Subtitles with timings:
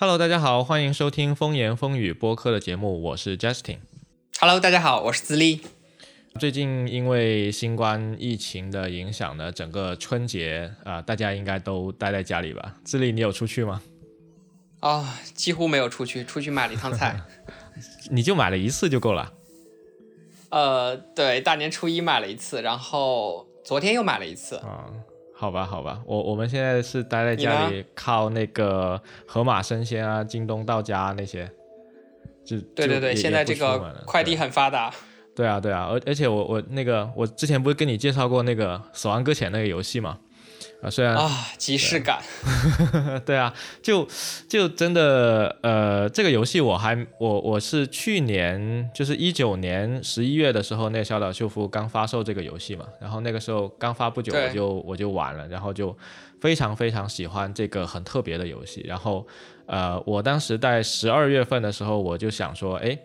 [0.00, 3.80] Hello，大家好，欢迎收听风言风语播客的节目，我是 Justin。
[4.40, 5.60] Hello，大家好，我是自立。
[6.38, 12.76] 最近因为新冠疫情的影响呢，整个春节啊、大家应该都待在家里吧？
[12.82, 13.82] 智利，你有出去吗？
[14.80, 17.20] 哦，几乎没有出去，出去买了一趟菜。
[18.10, 19.34] 你就买了一次就够了。
[20.48, 24.56] 呃，对，大年初一买了一次，然后昨天又买了一次。
[24.56, 24.90] 啊、
[25.40, 31.50] 好吧，好吧，我我们现在是待在家里，靠那个盒马生鲜啊、京东到家那些。
[32.44, 34.92] 就对对对，现在这个快递很发达。
[35.34, 40.18] 对啊，对啊，而而且我我那个我之前不是跟你介绍过那个《死亡搁浅》那个游戏嘛？
[40.82, 42.22] 啊，虽然、啊，即视感。
[43.26, 43.52] 对啊，
[43.82, 44.08] 就
[44.48, 55.96] 就真的呃，这个游戏我还我我是去年就是一九年十一月的时候，那个小岛秀夫刚发售这个游戏嘛，然后那个时候刚发不久我就我就玩了，然后就
[56.40, 59.26] 非常非常喜欢这个很特别的游戏，然后
[59.66, 62.98] 呃，我当时在十二月份的时候我就想说，哎。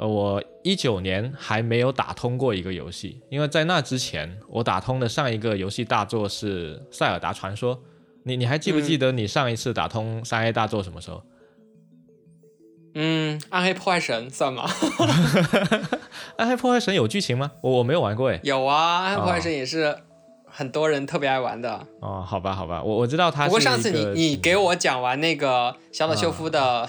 [0.00, 7.76] 呃，我一九年还没有打通过一个游戏，因为在那之前，我打通的上一个游戏大作是《塞尔达传说》。
[8.24, 11.22] 你你还记不记得你上一次打通三 A 大作什么时候？
[12.94, 14.68] 嗯，暗黑破坏神算吗？
[16.36, 17.52] 暗黑破坏神 有剧情吗？
[17.62, 18.40] 我我没有玩过哎。
[18.42, 19.94] 有啊，暗黑破坏神也是
[20.46, 21.86] 很多人特别爱玩的。
[22.00, 26.88] 哦，好吧，好吧，我我知道他是不过上次你你给我讲完那个小岛秀夫的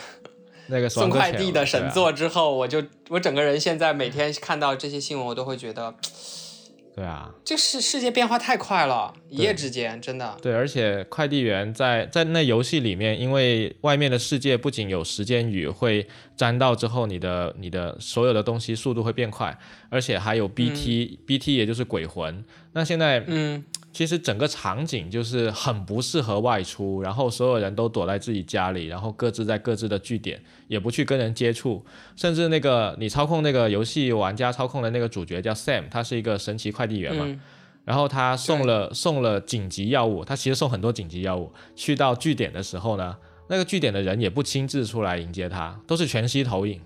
[0.68, 2.12] 那个送快递的神作。
[2.12, 5.94] 之后，我就我整个人现在每天看到这些新闻，我都会觉得
[6.94, 10.38] 对啊，这世世界变化太快了，一夜之间，真的。
[10.42, 19.58] 对，而且快递员在在那游戏里面，因为外面的世界不仅有时间雨会沾到之后，你的你的所有的东西速度会变快，
[19.90, 22.44] 而且还有 BT、BT 也就是鬼魂。
[22.74, 31.86] 那现在嗯，其实整个场景就是很不适合外出，然后所有人都躲在自己家里，然后各自在各自的据点，也不去跟人接触，
[32.16, 37.40] 甚至那个你操控那个游戏玩家操控的那个主角叫 Sam，他是一个神奇快递员嘛，嗯。
[37.84, 43.18] 然后他送了送了紧急药物，他其实送很多紧急药物，去到据点的时候呢，
[43.50, 46.80] 那个据点的人也不亲自出来迎接他，都是全息投影，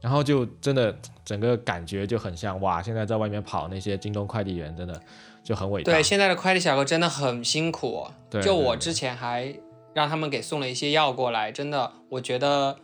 [0.00, 5.00] 然后就真的整个感觉就很像哇，现在在外面跑那些京东快递员真的
[5.42, 5.92] 就很伟大。
[5.92, 8.06] 对，现在的快递小哥真的很辛苦。
[8.28, 9.54] 对就我之前还
[9.92, 12.76] 让他们给送了一些药过来，真的，我觉得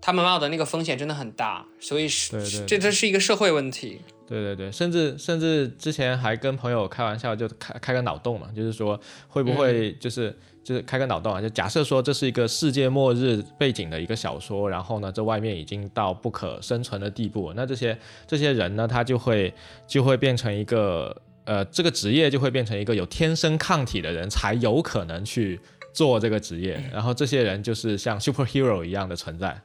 [0.00, 4.02] 他们冒的那个风险真的很大，所以是这这是一个社会问题。
[4.26, 8.98] 对对对，甚至甚至之前还跟朋友开玩笑，就开开个脑洞嘛，就是说
[9.28, 19.52] 会不会就是、就是开个脑洞啊，就假设说这是一个世界末日背景的一个小说，然后呢，这外面已经到不可生存的地步，那这些这些人呢，他就会
[19.86, 21.14] 就会变成一个
[21.44, 25.60] 呃，这个职业就会变成一个有天生抗体的人才有可能去
[25.92, 29.62] 做这个职业，然后这些人就是像 superhero 一样的存在，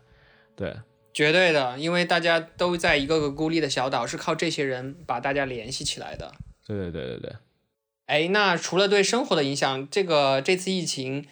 [0.55, 0.75] 对。
[1.11, 6.31] 绝对的，因为大家都在一个个孤立的小岛，是靠这些人把大家联系起来的。
[6.67, 7.35] 对对对对对，
[8.05, 11.25] 哎，那除了对生活的影响，这个这次疫情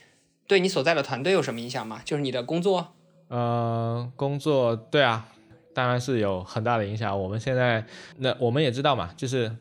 [0.48, 2.02] 对你所在的团队有什么影响吗？
[2.04, 2.96] 就是你的工作？
[3.28, 5.28] 呃，工作对啊，
[5.76, 7.18] 当然是有很大的影响。
[7.18, 7.86] 我们现在
[8.18, 9.56] 那我们也知道嘛，就是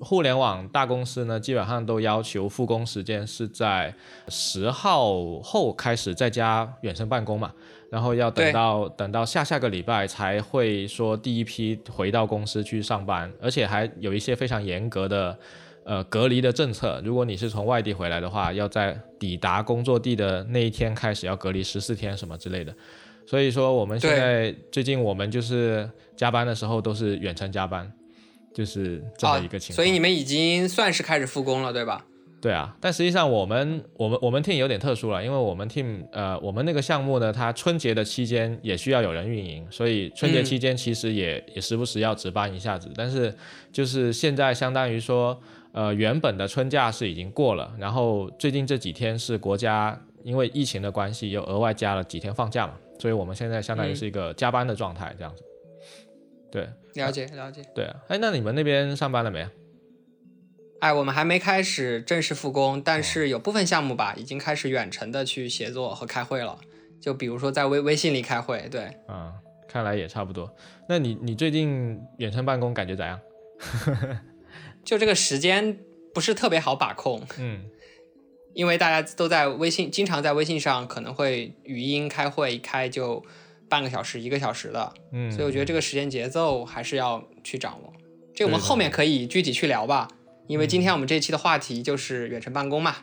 [0.00, 3.94] 互联网大公司呢，基本上都要求复工时间是在
[4.28, 7.52] 十号后开始在家远程办公嘛，
[7.90, 15.38] 然后要等到等到下下个礼拜才会说第一批回到公司去上班，而且还有一些非常严格的。
[15.84, 22.70] 呃，隔离的政策，如果你是从外地回来的话，要在抵达工作地的那一天开始要隔离十四天什么之类的。
[23.24, 27.90] 所以说，我们现在最近我们就是加班的时候都是远程加班，
[28.58, 29.74] 就是这么一个情况。
[29.74, 32.04] 哦所以你们已经算是开始复工了，对吧？
[32.40, 42.90] 对啊，但实际上我们我们我们 team 有点特殊了，因为我们 team 呃我们那个项目呢，它春节的期间也需要有人运营，所以春节嗯期间其实也、也时不时要值班一下子。
[42.96, 43.32] 但是
[43.72, 45.40] 就是现在相当于说，
[45.72, 55.42] 呃原本的春假是已经过了，然后最近这几天是国家因为疫情的关系又额外加了几天放假嘛，所以我们现在相当于是一个加班的状态这样子。
[56.50, 57.62] 对了解了解。
[57.74, 59.46] 对啊，哎，那你们那边上班了没？
[60.80, 66.58] 哎，我们还没开始正式复工，但是有部分项目吧，已经开始远程的去协作和开会了。
[67.00, 69.32] 就比如说在微微信里开会，对，啊、
[69.68, 70.54] 看来也差不多。
[70.88, 73.20] 那你你最近远程办公感觉咋样？
[74.84, 75.78] 就这个时间
[76.14, 77.64] 不是特别好把控，嗯，
[78.54, 83.24] 因为大家都在微信，经常在微信上可能会语音开会，一开就
[83.68, 87.92] 半个小时、一个小时的，嗯，所以我觉得这个时间节奏还是要去掌握。
[88.34, 90.08] 这个我们后面可以具体去聊吧，
[90.46, 92.94] 因为今天我们这期的话题就是远程办公嘛。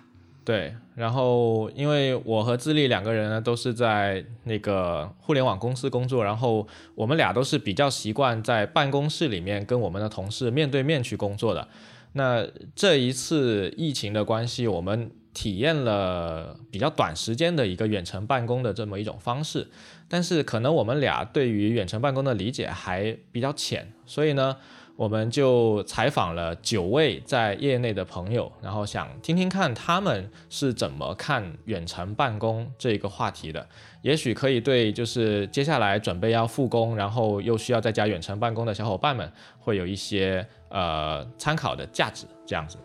[0.44, 11.67] 对，然后因为我和智利两个人呢都是在那个互联网公司工作，然后我们俩都是比较习惯在办公室里面跟我们的同事面对面去工作的。
[12.15, 19.67] 那这一次疫情的关系，我们体验了比较短时间的一个远程办公的这么一种方式，
[20.07, 24.57] 但是可能我们俩对于远程办公的理解还比较浅，所以呢。
[24.97, 33.68] 我们就采访了九位在业内的朋友，然后想听听看他们是怎么看远程办公这个话题的，
[34.01, 42.25] 也许可以对就是接下来准备要复工，然后又需要在家远程办公的小伙伴们会有一些呃参考的价值。
[42.48, 42.77] 这样子，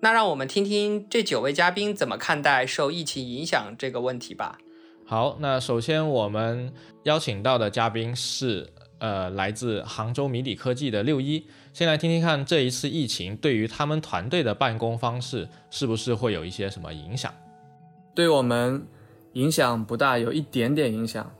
[0.00, 4.56] 那让我们听听这九位嘉宾怎么看待受疫情影响这个问题吧。
[5.04, 6.72] 好，那首先我们
[7.02, 8.72] 邀请到的嘉宾是。
[8.98, 17.32] 呃，来自杭州迷你科技的六一，先来听听看这一次疫情对于他们团队的办公方式是不是会有一些什么影响？
[18.14, 18.86] 对我们
[19.34, 21.30] 影响不大，有一点点影响，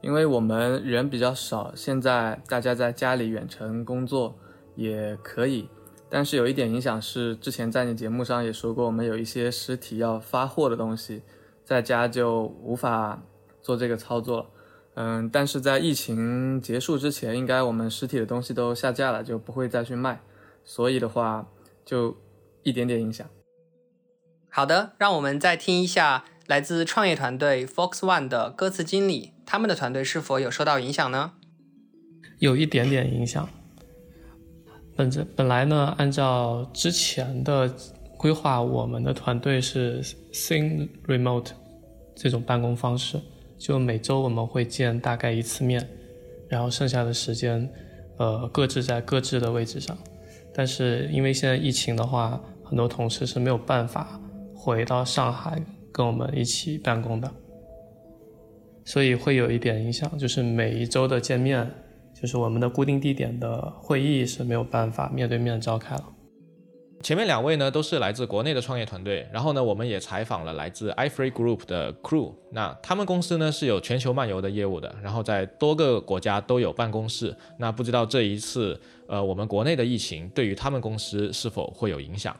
[0.00, 4.34] 因为我们人比较少，现在大家在家里远程工作
[4.74, 5.68] 也可以，
[6.08, 11.20] 但是有一点影响是，之前在你节目上也说过，我们有一些实体要发货的东西，
[11.62, 13.22] 在家就无法
[13.60, 14.46] 做这个操作了。
[14.94, 20.20] 嗯，但是在疫情结束之前，应该我们实体的东西都下架了，就不会再去卖，
[20.64, 21.48] 所以的话
[21.84, 22.16] 就
[22.62, 23.26] 一点点影响。
[24.50, 31.32] 好的，让我们再听一下来自创业团队 Fox One 的歌词经理，他们的团队是否有受到影响呢？
[32.38, 33.48] 有一点点影响。
[34.94, 37.74] 本着本来呢，按照之前的
[38.18, 40.02] 规划，我们的团队是
[40.34, 41.52] Sing Remote
[42.14, 43.18] 这种办公方式。
[43.62, 45.88] 就每周我们会见大概一次面，
[46.48, 47.70] 然后剩下的时间，
[48.16, 49.96] 呃，各自在各自的位置上。
[50.52, 54.20] 但是因为现在疫情的话，很多同事是没有办法
[54.52, 55.62] 回到上海
[55.92, 57.30] 跟我们一起办公的，
[58.84, 61.70] 所以会有一点影响，就是每一周的见面，
[62.20, 66.04] 就是我们的固定地点的会议是没有办法面对面召开了。
[67.02, 77.36] 前面两位呢都是来自国内的创业团队，然后呢我们也采访了来自 iFree Group 的 Crew，那他们公司呢是有全球漫游的业务的，然后在多个国家都有办公室。
[77.58, 82.36] 那不知道这一次呃我们国内的疫情对于他们公司是否会有影响？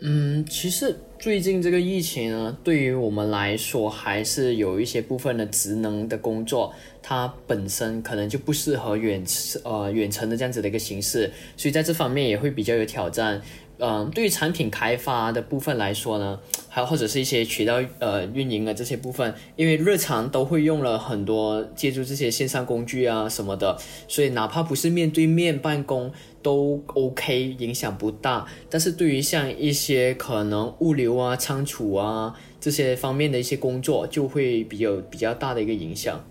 [0.00, 6.72] 嗯，其实最近这个疫情呢，对于我们来说还是有一些部分的职能的工作，
[7.02, 9.24] 它本身可能就不适合远
[9.64, 13.42] 呃远程的这样子的一个形式，所以在这方面也会比较有挑战。
[13.80, 23.78] 嗯，对于产品开发的部分来说呢，还有或者是一些渠道呃运营的这些部分，因为日常都会用了很多借助这些线上工具啊什么的，
[24.08, 26.12] 所以哪怕不是面对面办公
[26.48, 28.46] 都 OK，影响不大。
[28.70, 36.24] 但是对于像一些可能物流啊、仓储啊这些方面的一些工作，就会比较比较大的一个影响。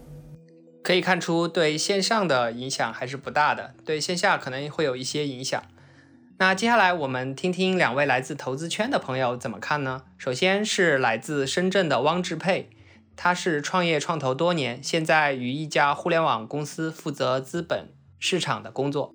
[0.82, 5.62] 可以看出，对线上的影响还是不大的，对线下可能会有一些影响。
[6.40, 10.02] 那接下来我们听听两位来自投资圈的朋友怎么看呢？
[10.18, 12.72] 首先是来自深圳的汪志佩，
[13.16, 19.14] 他是创业创投多年，现在于一家互联网公司负责资本市场的工作。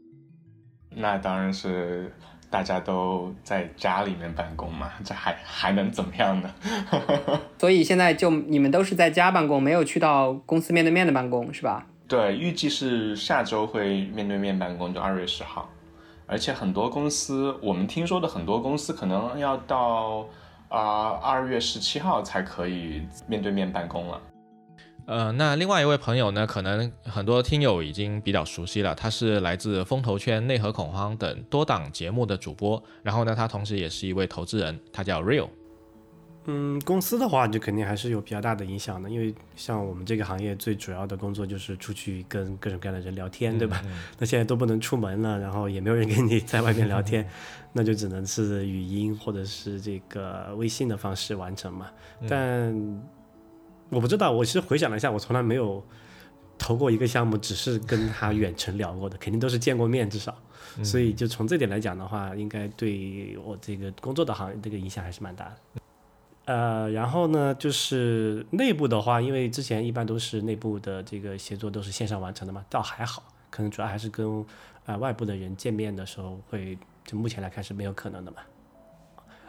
[0.94, 2.12] 那当然是
[2.50, 6.51] 大家都在家里面办公嘛，这还还能怎么样呢？
[7.58, 11.87] 所以现在就你们都是在家办公，没有去到公司面对面的办公是吧？
[12.08, 15.69] 对，预计是下周会面对面办公，就二月十号。
[16.27, 20.27] 而且很多公司，我们听说的很多公司可能要到
[20.69, 24.20] 啊二月十七号才可以面对面办公了。
[25.06, 35.49] 呃，那另外一位朋友呢，可能很多听友已经比较熟悉了，他是来自风投圈、内核恐慌等多档节目的主播，然后呢，他同时也是一位投资人，他叫 Real。
[36.47, 43.81] 嗯，公司的话就肯定还是有比较大的影响的，因为像我们这个行业最主要的工作就是出去跟各种各样的人聊天，对吧？
[44.19, 47.25] 那现在都不能出门了，然后也没有人跟你在外面聊天，
[47.73, 51.89] 那就只能是语音或者是这个微信的方式完成嘛。
[52.29, 52.75] 但
[53.93, 55.84] 我不知道，我其实回想了一下，我从来没有
[56.56, 60.34] 投过一个项目，只是跟他远程聊过的，肯定都是见过面至少。
[60.82, 65.56] 所以就从这点来讲的话，应该对我这个工作的行业这个影响还是蛮大的。
[66.46, 74.44] 呃，然后呢，就是内部的话，因为之前一般都是内部的这个协作都是线上完成的嘛，倒还好，可能主要还是跟
[74.87, 78.39] 啊外部的人见面的时候会，就目前来看是没有可能的嘛。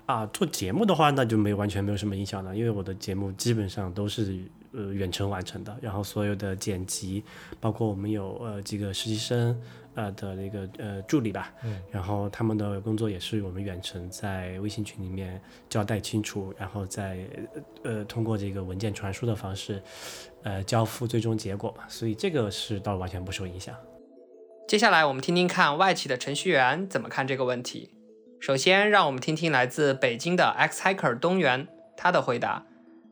[0.06, 4.38] 啊，做节目的话，那就没完全没有什么影响了，因为我的节目基本上都是
[4.74, 7.24] 呃远程完成的，然后所有的剪辑，
[7.62, 9.58] 包括我们有呃几个实习生，
[9.96, 17.26] 呃的那个呃助理吧，嗯，然后他们的工作也是我们远程在微信群里面交代清楚，然后再
[17.84, 19.82] 呃通过这个文件传输的方式，
[20.44, 23.74] 呃交付最终结果吧，所以这个是倒完全不受影响。
[24.68, 27.92] 接下来我们听听看外企的程序员怎么看这个问题。
[28.46, 32.66] 首先，让我们听听来自北京的 X Hacker 东元他的回答。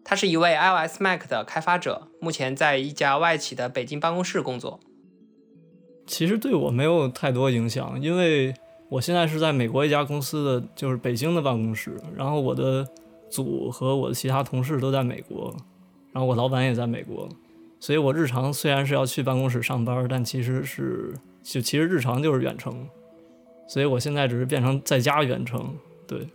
[0.04, 4.82] 他是一位 iOS Mac 的开发者，目前在一家外企的北京办公室工作。
[6.06, 8.54] 其实对我没有太多影响，因为
[8.90, 11.98] 我现在是在美国一家公司的，就是北京的办公室。
[12.14, 12.86] 然后我的
[13.30, 15.56] 组和我的其他同事都在美国，
[16.12, 17.30] 然后我老板也在美国，
[17.80, 22.86] 所以我日常虽然是要去办公室上班，但其实是就其实日常就是远程。
[23.72, 25.74] 所以我现在只是变成在家远程，
[26.06, 26.28] 对。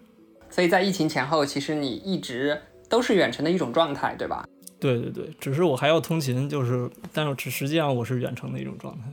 [0.49, 4.49] 所以在疫情前后，其实你一直都是远程的一种状态，对吧？
[4.81, 9.05] 对对对，只是我还要通勤，就是，但是实际上我是远程的一种状态。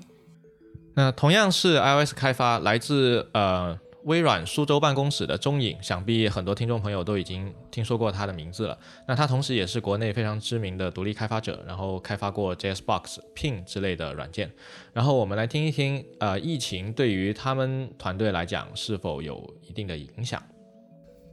[0.94, 8.78] 那同样是 iOS 开发，来自呃微软苏州办公室的钟颖，想必很多听众朋友都已经听说过他的名字了。
[9.08, 14.52] 那他同时也是国内非常知名的独立开发者，然后开发过 JSBox、Pin 之类的软件。
[14.92, 20.42] 然后我们来听一听，呃，疫情对于他们团队来讲是否有一定的影响？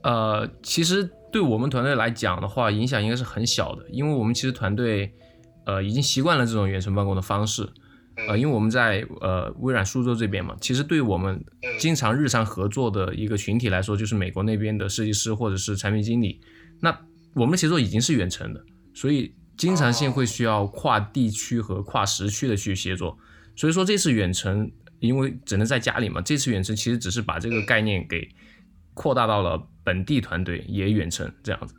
[0.02, 5.12] 呃，其实对我们团队来讲的话，影响应该是很小的，因为我们其实团队
[5.66, 7.68] 呃已经习惯了这种远程办公的方式。
[8.28, 11.42] 呃，因为我们在呃微软苏州这边嘛，其实对我们
[11.78, 16.40] 经常日常合作的一个群体来说，就是美国那边的设计师或者是产品经理，
[16.80, 16.90] 那
[17.34, 23.16] 我们的协作已经是远程的，所以经常性会需要跨地区和跨时区的去协作。
[23.56, 28.28] 所以说这次远程，因为只能在家里嘛，这次远程其实只是把这个概念给
[28.94, 31.74] 扩大到了本地团队也远程这样子。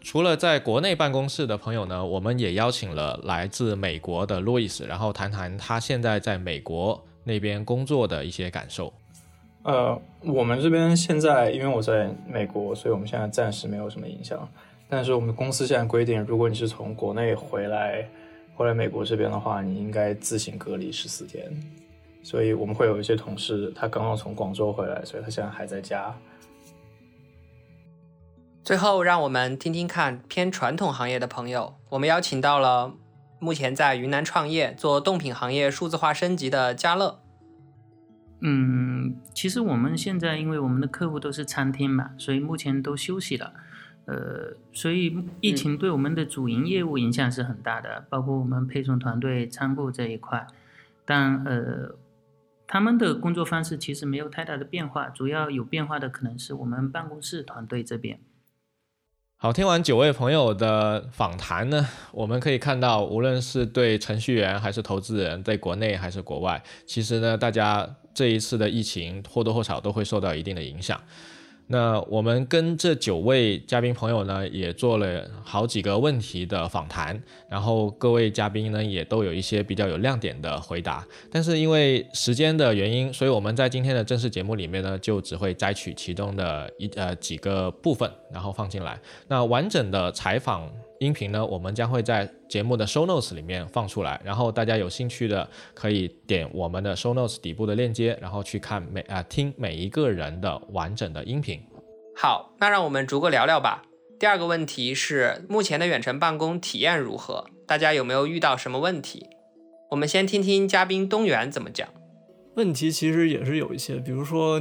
[0.00, 8.92] 除了在国内办公室的朋友呢，我们也邀请了来自美国的路易斯，然后谈谈他现在在美国那边工作的一些感受。
[9.62, 14.48] 呃，我们这边现在因为我在美国，所以我们现在暂时没有什么影响。
[14.88, 18.08] 但是我们公司现在规定，如果你是从国内回来，
[18.54, 21.44] 回来美国这边的话，你应该自行隔离十四天。
[22.22, 26.14] 所以我们会有一些同事，他刚刚从广州回来，所以他现在还在家。
[28.62, 31.76] 最后，让我们听听看偏传统行业的朋友。
[31.88, 32.94] 我们邀请到了
[33.38, 37.20] 目前在云南创业、做冻品行业数字化升级的嘉乐。
[38.40, 43.54] 嗯，其实我们现在因为我们的客户都是餐厅嘛，所以目前都休息了。
[44.04, 50.46] 呃，所以疫情对我们的主营业务影响是很大的，包括我们配送团队、仓库这一块。
[51.04, 51.94] 但呃，
[52.66, 58.20] 他们的工作方式其实没有太大的变化，主要有变化的可能是我们办公室团队这边。
[59.42, 71.00] 好，听完九位朋友的访谈呢，我们可以看到，无论是对程序员还是投资人，在国内还是国外，其实呢，大家这一次的疫情或多或少都会受到一定的影响。
[71.72, 77.16] 那我们跟这九位嘉宾朋友呢，也做了好几个问题的访谈，
[77.48, 81.06] 然后各位嘉宾呢，也都有一些比较有亮点的回答。
[81.30, 89.00] 但是因为时间的原因，所以我们在今天的正式节目里面呢，就只会摘取其中的一呃几个部分，然后放进来。
[89.28, 90.68] 那完整的采访。
[91.00, 101.58] 音频呢，我们将会在节目的 show notes 里面放出来，然后大家有兴趣的可以点我们的 show notes 底部的链接，然后去看每啊听每一个人的完整的音频。
[102.14, 103.82] 好，那让我们逐个聊聊吧。
[104.18, 107.46] 第二个问题是，目前的远程办公体验如何？
[107.66, 109.26] 大家有没有遇到什么问题？
[109.92, 111.88] 我们先听听嘉宾东元怎么讲。
[112.56, 114.60] 问题其实也是有一些，比如说，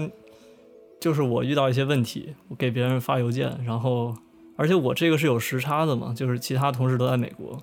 [1.02, 4.16] 就是我遇到一些问题，我给别人发邮件，然后。
[4.60, 7.58] 而且我这个是有时差的嘛，就是其他同事都在美国，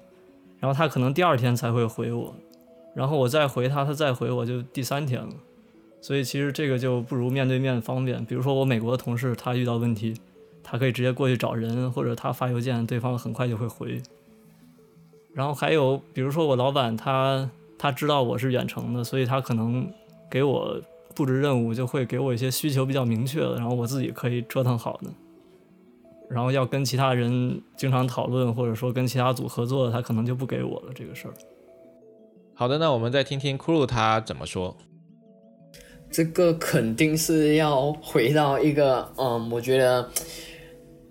[0.59, 2.35] 然后他可能第二天才会回我，
[2.95, 5.29] 然后我再回他，他再回我就第三天了，
[6.01, 8.25] 所以其实这个就不如面对面方便。
[8.25, 10.15] 比如说我美国的同事，他遇到问题，
[10.63, 14.01] 他可以直接过去找人，或者他发邮件，对方很快就会回。
[15.35, 19.87] 然后还有比如说我老板，他他知道我是远程的，所以他可能
[20.31, 20.81] 给我
[21.15, 25.11] 布置任务，就会给我一些需求比较明确的，然后我自己可以折腾好的。
[26.29, 31.35] 然后要跟其他人经常讨论，或者说跟其他组合作，他可能就不给我了这个事儿。
[32.55, 34.77] 好的，那我们再听听 Crew 他怎么说。
[36.11, 40.09] 这个肯定是要回到一个，嗯，我觉得。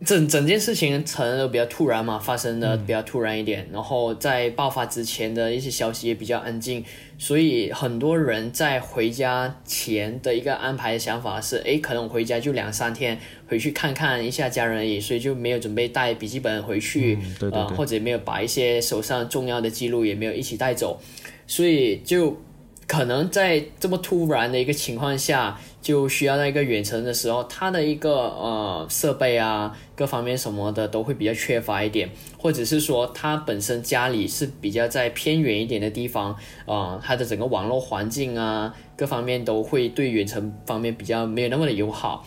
[0.04, 6.84] 整整件事情可能都比较突然嘛，发生的比较突然一点，然后在爆发之前的一些消息也比较安静，
[7.18, 21.00] 所以很多人在回家前的一个安排的想法是，诶，可能我回家就两三天，回去看看一下家人而已，所以就没有准备带笔记本回去，呃，或者没有把一些手上重要的记录也没有一起带走，
[21.48, 22.38] 所以就
[22.86, 42.25] 可能在这么突然的一个情况下，就需要在一个远程的时候，它的一个呃设备啊，各方面什么的都会比较缺乏一点，或者是说他本身家里是比较在偏远一点的地方，啊，它的整个网络环境啊，各方面都会对远程方面比较没有那么的友好。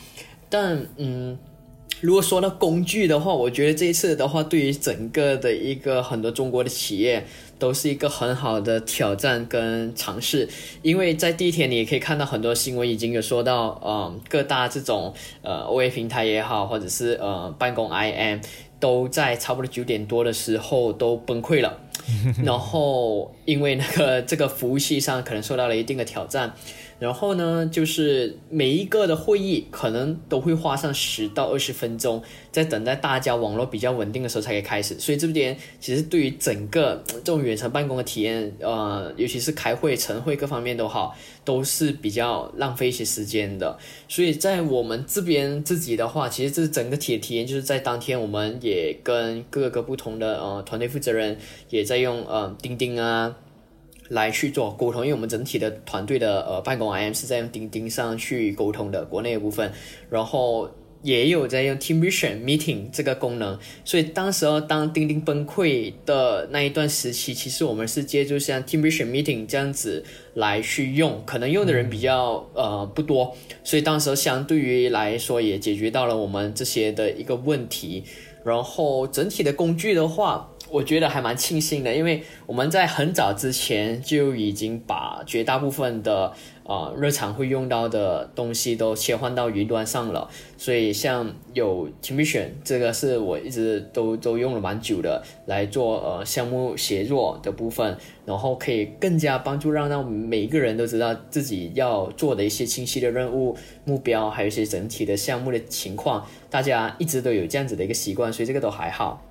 [0.48, 1.36] 但嗯，
[2.00, 7.24] 如果说到工具的话，我觉得这一次的话，对于整个的一个很多中国的企业。
[7.58, 10.48] 都是一个很好的挑战跟尝试，
[10.80, 15.12] 因为在第一天你也可以看到很多新闻已经有说到，嗯，各大这种
[15.42, 18.38] 呃 OA 平台也好，或者是呃办公 IM
[18.78, 21.80] 都在差不多九点多的时候都崩溃了，
[22.46, 26.54] 然后因为那个这个服务器上可能受到了一定的挑战。
[26.98, 34.98] 然后呢，就是每一个的会议可能都会花上十到二十分钟，在等待大家网络比较稳定的时候才可以开始。
[34.98, 43.78] 所以这边其实对于整个这种远程办公的体验，呃，尤其是开会、晨会各方面都好，都是比较浪费一些时间的。
[44.08, 51.38] 所以在我们这边自己的话，其实这整个体体验就是在当天，我们也跟各个不同的呃团队负责人
[51.70, 53.36] 也在用呃钉钉啊。
[54.08, 59.70] 来去做沟通，因为我们整体的团队的呃办公 IM 是在用钉钉上去沟通的国内的部分，
[60.08, 60.70] 然后
[61.02, 70.02] 也有在用 Team Vision Meeting 这个功能，所以当时候当钉钉崩溃的那一段时期，其实我们是借助像 Team Vision Meeting 这样子
[70.34, 78.04] 来去用，可能用的人比较呃不多，所以当时相对于来说也解决到了我们这些的一个问题，
[78.44, 80.50] 然后整体的工具的话。
[80.70, 86.32] 我觉得还蛮庆幸的，因为我们在很早之前就已经把绝大部分的
[86.64, 97.96] 啊日常会用到的东西都切换到云端上了，所以像有 TMSion 这个是我一直都 都用了蛮久的来做呃项目协作的部分，
[98.26, 109.27] 然后可以更加帮助让让每一个人都知道自己要做的一些清晰的任务目标，还有一些整体的项目的情况，大家一直都有这样子的一个习惯，所以这个都还好。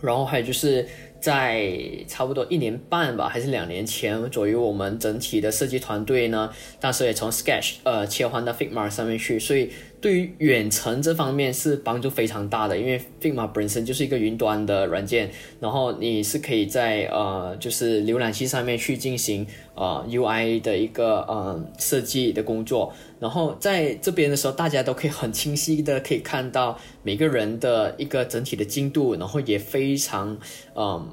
[0.00, 0.86] 然后还有就是
[1.20, 1.78] 在
[2.08, 9.70] 差不多一年半吧，还是两年前左右，我们整体的设计团队呢，当时也从 Sketch 呃切换到 Figma 上面去，所以。
[10.00, 15.30] 对于远程这方面是帮助非常大的，因为 Figma 本身就是一个云端的软件，
[15.60, 30.38] 然后你是可以在呃就是浏览器上面去进行呃 UI 的一个呃设计的工作，然后在这边的时候，大家都可以很清晰的可以看到每个人的一个整体的进度，然后也非常
[30.74, 31.09] 嗯。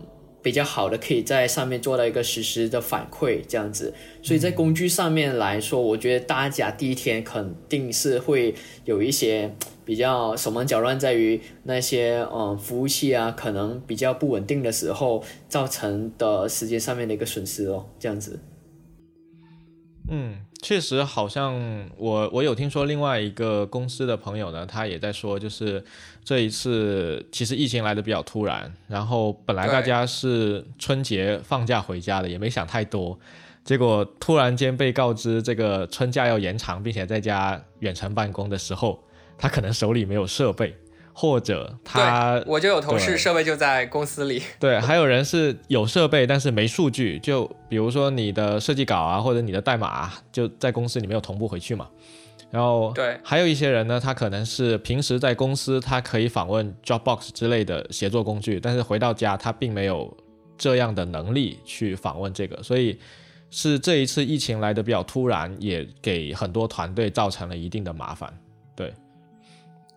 [0.47, 3.93] 比较好的，可以在上面做到一个实时的反馈，这样子。
[4.23, 8.55] 所以在工具上面来说，我觉得大家第一天肯定是会
[8.85, 18.39] 有一些比较手忙脚乱，在于那些嗯服务器啊，可能比较不稳定的时候造成的时间上面的一个损失哦，这样子。
[20.09, 21.53] 嗯，确实，好像
[21.97, 25.83] 我我有听说另外一个公司的朋友呢，他也在说，就是
[26.23, 33.19] 这一次其实疫情来的比较突然，然后本来大家是春节放假回家的，也没想太多，
[33.63, 39.03] 结果突然间被告知这个春假要延长，并且在家远程办公的时候，
[39.37, 40.75] 他可能手里没有设备。
[41.19, 44.39] 或者他，我就有同事设备就在公司里。
[44.59, 47.17] 对，还有人是有设备，但是没数据。
[47.17, 51.87] 就比如说你的设计稿啊，或者你的代码啊就在公司里没有同步回去嘛。
[52.51, 60.15] 然后，对，还有一些人呢，他可能是平时在公司他可以访问 Dropbox 之类的协作工具，但是回到家他并没有
[60.55, 62.99] 这样的能力去访问这个，所以
[63.49, 68.31] 是这一次疫情来的比较突然，也给很多团队造成了一定的麻烦。
[68.75, 68.93] 对。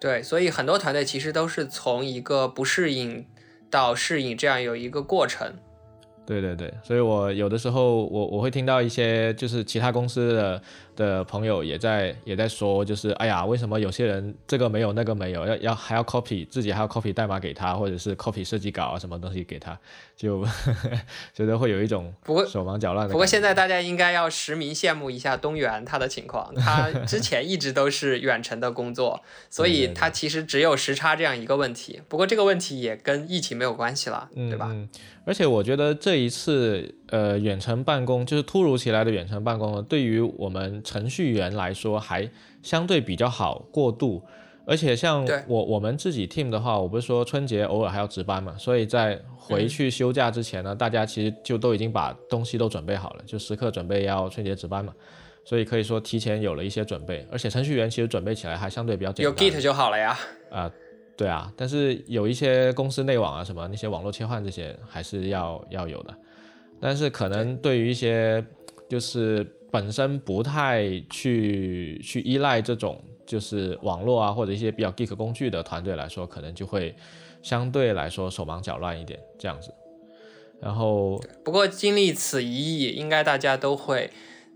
[0.00, 3.26] 对，所以很多团队其实都是从一个不适应
[3.70, 5.58] 到适应这样有一个过程。
[6.30, 10.62] 对对对，所以我有的时候我我会听到一些就是其他公司的。
[10.96, 19.78] 的朋友也在也在说，就是哎呀，为什么有些人这个没有那个没有，要要还要 copy 自己还要 copy 代码给他，或者是 copy 设计稿啊什么东西给他，
[20.14, 20.44] 就
[21.32, 23.12] 觉得会有一种不过手忙脚乱的。
[23.12, 32.02] 不过现在大家应该要实名羡慕一下东源他的情况，他之前一直都是远程的工作，所以他其实只有时差这样一个问题。
[32.08, 34.70] 不过这个问题也跟疫情没有关系了，对吧？
[35.24, 40.80] 而且我觉得这一次呃远程办公就是突如其来的远程办公，对于我们。
[40.82, 42.28] 程序员来说还
[42.62, 44.20] 相对比较好过渡，
[44.64, 54.92] 而且像我我们自己 team 的话，我不是说春节偶尔还要值班嘛，所以在回去休假之前呢，大家其实就都已经把东西都准备好了，就时刻准备要春节值班嘛，
[55.44, 60.18] 所以可以说提前有了一些准备，而且程序员其实准备起来还相对比较简单，有 Git 就好了呀。
[60.50, 60.70] 啊，
[61.20, 66.14] 对啊，但是有一些公司内网啊什么那些网络切换这些还是要要有的，
[66.80, 68.44] 但是可能对于一些。
[68.88, 76.92] 就是本身不太去去依赖这种就是网络啊或者一些比较 geek 工具的团队来说，可能就会
[77.40, 79.72] 相对来说手忙脚乱一点这样子。
[80.60, 84.10] 然后，不过经历此一役，应该大家都会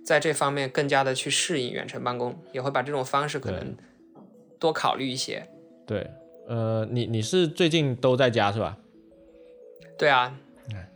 [0.05, 3.77] 在这方面更加的去适应远程办公，也会把这种方式可能
[4.59, 5.47] 多考虑一些。
[5.87, 6.11] 对，
[6.47, 8.77] 呃，你你是最近都在家是吧？
[9.99, 10.37] 对啊，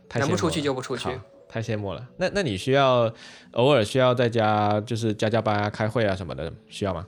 [0.07, 1.09] 太能不出去就不出去。
[1.47, 2.07] 太羡慕了。
[2.17, 3.11] 那那你需要
[3.53, 7.07] 偶尔需要在家就是加加班啊、开会啊什么的，需要吗？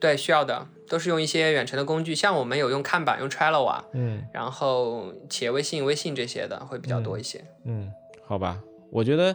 [0.00, 7.44] 对，需要的都是用一些远程的工具，像我们有用看板、用 Trello 啊，嗯然后企业微信、微信这些的会比较多一些。
[7.64, 7.90] 嗯，
[8.24, 8.60] 好吧。
[8.90, 9.34] 我觉得，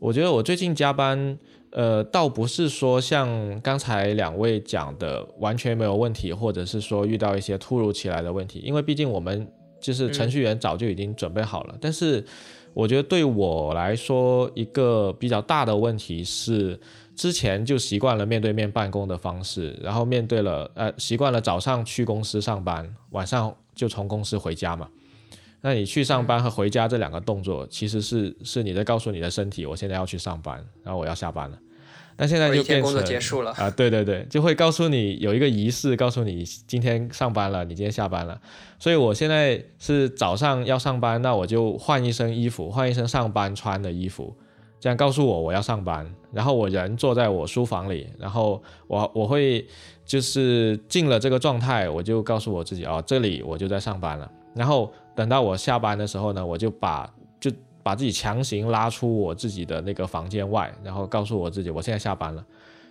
[0.00, 1.38] 我觉得我最近加班，
[1.74, 9.46] 呃，倒不是说像刚才两位讲的完全没有问题，或者是说遇到一些突如其来的问题，因为毕竟我们
[9.80, 11.76] 就是程序员早就已经准备好了。
[11.80, 12.24] 但是
[12.72, 16.78] 我觉得对我来说，一个比较大的问题是，
[17.16, 24.88] 之前就习惯了面对面办公的方式，然后面对了呃习惯了早上去公司上班，晚上就从公司回家嘛。
[25.66, 31.58] 那你去上班和回家这两个动作，其实是是你在告诉你的身体，我现在要去上班，然后我要下班了。
[32.18, 38.38] 那现在就变成工作结束了啊，对对对，就会告诉你有一个仪式，告诉你今天上班了，你今天下班了。
[38.78, 44.36] 所以我现在是早上要上班，那我就换一身衣服，换一身上班穿的衣服，
[44.78, 46.06] 这样告诉我我要上班。
[46.30, 49.66] 然后我人坐在我书房里，然后我我会
[50.04, 54.30] 就是进了这个状态，我就告诉我自己哦，这里我就在上班了。
[54.54, 57.08] 然后等到我下班的时候呢，我就把
[57.40, 57.50] 就
[57.82, 62.44] 把自己强行拉出我自己的那个房间外，然后告诉我自己我现在下班了。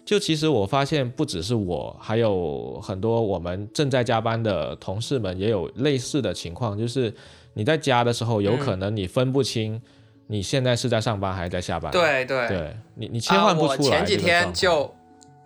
[0.06, 7.14] 就其实我发现不只是我，还有很多我们正在加班的同事们也有类似的情况，就是
[7.54, 9.82] 你在家的时候，有可能你分不清
[10.28, 11.90] 你现在是在上班还是在下班。
[11.92, 13.78] 对对对，你你切换不出来、啊。
[13.80, 14.94] 我前几天就，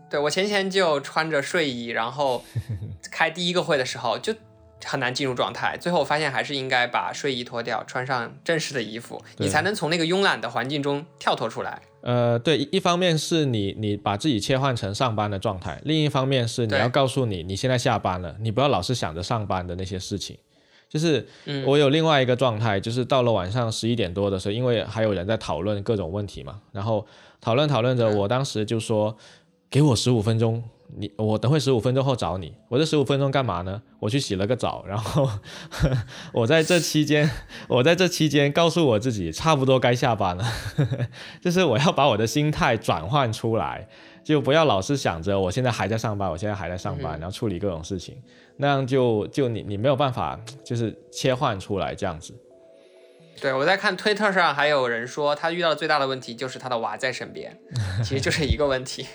[0.10, 2.44] 对我前几天就穿着睡衣，然后
[3.12, 4.34] 开第一个会的时候就
[4.86, 5.78] 很难进入状态。
[5.80, 11.82] 最后我发现还是应该把睡衣脱掉，穿上正式的衣服，你才能从那个慵懒的环境中跳脱出来。
[12.02, 20.38] 呃，对，一方面是你你把自己切换成上班的状态，另一方面是你要告诉你你现在下班了，你不要老是想着上班的那些事情。
[20.90, 21.28] 就是
[21.66, 27.06] 我有另外一个状态，就是到了晚上十一点多的时候，因为还有人在讨论各种问题嘛，然后
[27.42, 29.18] 讨论讨论着，我当时就说，
[29.70, 30.64] 给我十五分钟，
[30.96, 32.56] 你我等会十五分钟后找你。
[32.70, 33.82] 我这十五分钟干嘛呢？
[34.00, 35.30] 我去洗了个澡，然后
[36.34, 37.30] 我在这期间，
[37.68, 40.46] 我在这期间告诉我自己，差不多该下班了，
[41.42, 43.88] 就是我要把我的心态转换出来，
[44.24, 48.16] 就不要老是想着我现在还在上班，我现在还在上班，然后处理各种事情，
[48.58, 52.34] 那样就就你你没有办法就是切换出来这样子。
[53.40, 57.56] 对，我在看推特上还有人说，他遇到的最大的问题就是他的娃在身边，
[58.04, 59.06] 其实就是一个问题。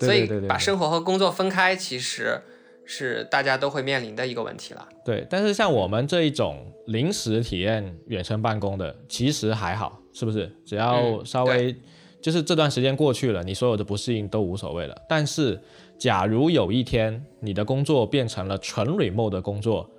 [0.00, 2.40] 所以把生活和工作分开，其实
[2.84, 4.88] 是大家都会面临的一个问题了。
[5.04, 10.50] 对，但是像我们这一种临时体验远程办公的，其实还好，是不是？
[10.64, 11.74] 只要稍微、
[12.20, 14.96] 就是这段时间过去了，你所有的不适应都无所谓了。
[15.08, 15.60] 但是，
[15.98, 19.90] 假如有一天你的工作变成了纯 remote 的工作，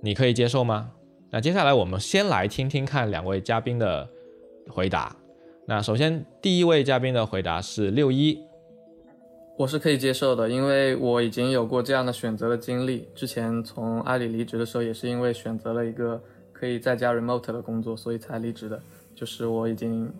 [0.00, 0.90] 你可以接受吗？
[1.30, 4.08] 那接下来我们先来听听看两位嘉宾的
[4.68, 5.16] 回答。
[5.66, 8.38] 那首先第一位嘉宾的回答是六一。
[9.62, 13.06] 我是可以接受的，因为我已经有过这样的选择的经历。
[13.14, 16.20] 之前从阿里离职的时候，也是因为选择了一个
[16.52, 18.82] 可以在家 remote 的工作，所以才离职的。
[19.14, 20.12] 就是我已经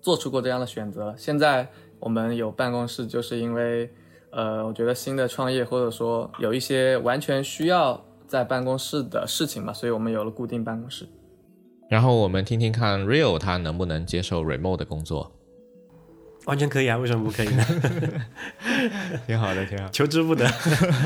[0.00, 1.14] 做出过这样的选择了。
[1.18, 1.68] 现在
[1.98, 3.90] 我们有办公室，就是因为，
[4.30, 11.08] 呃，我觉得新的创业或者说有一些完全需要在办公室的事情嘛，所以我们有了固定办公室。
[11.90, 15.32] 然后我们听听看 Real 他能不能接受 remote 的工作。
[16.46, 17.64] 完全可以啊，为什么不可以呢？
[19.26, 20.48] 挺好的，挺好，求之不得。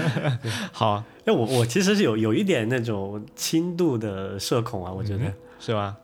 [0.70, 5.96] 好，那我我其实是有有一点那种轻度的社恐啊，我觉得、嗯、是吧？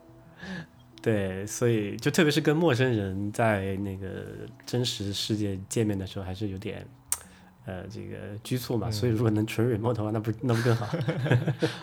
[1.02, 4.24] 对，所以就特别是跟陌生人在那个
[4.64, 6.86] 真实世界见面的时候，还是有点
[7.66, 8.88] 呃这个拘束嘛。
[8.88, 10.88] 嗯、所以如果能纯 remote 的话，那不那不更好？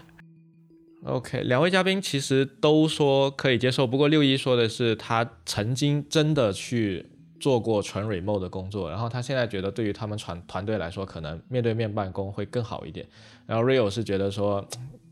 [1.05, 7.12] OK，两位嘉宾其实都说可以接受，不过六一说的是他曾经真的去。
[7.43, 13.05] 做过纯 remote 的工作，然后他现在觉得对于他们团团队来说，可能面对面办公会更好一点。
[13.45, 14.65] 然后 Rio 是觉得说，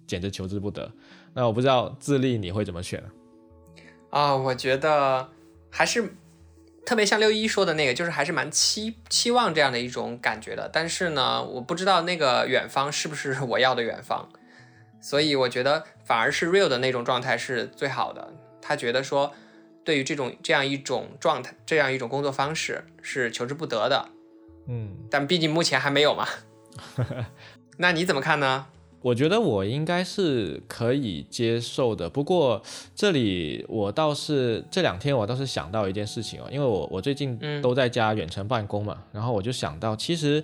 [0.08, 0.90] 简直求之不得。
[1.34, 3.04] 那我不知道自立你会怎么选
[4.12, 4.34] 啊？
[4.34, 5.28] 我觉得
[5.70, 6.14] 还是
[6.86, 10.70] 特别像六一说的那个，就是还是蛮期期望这样的一种感觉的。
[10.72, 14.30] 但是呢，我不知道那个远方是不是我要的远方，
[15.02, 18.34] 所以我觉得反而是 Rio 的那种状态是最好的。
[18.62, 19.34] 他觉得说。
[19.84, 24.10] 对于这种这样一种状态、这样一种工作方式是求之不得的。
[24.68, 26.28] 嗯，但毕竟目前还没有嘛。
[27.78, 28.68] 那你怎么看呢？
[29.02, 32.08] 我觉得我应该是可以接受的。
[32.08, 32.62] 不过
[32.96, 40.44] 这里我倒是这两天我倒是想到一件事情哦，因为我我最近都在家远程办公嘛，然后我就想到，其实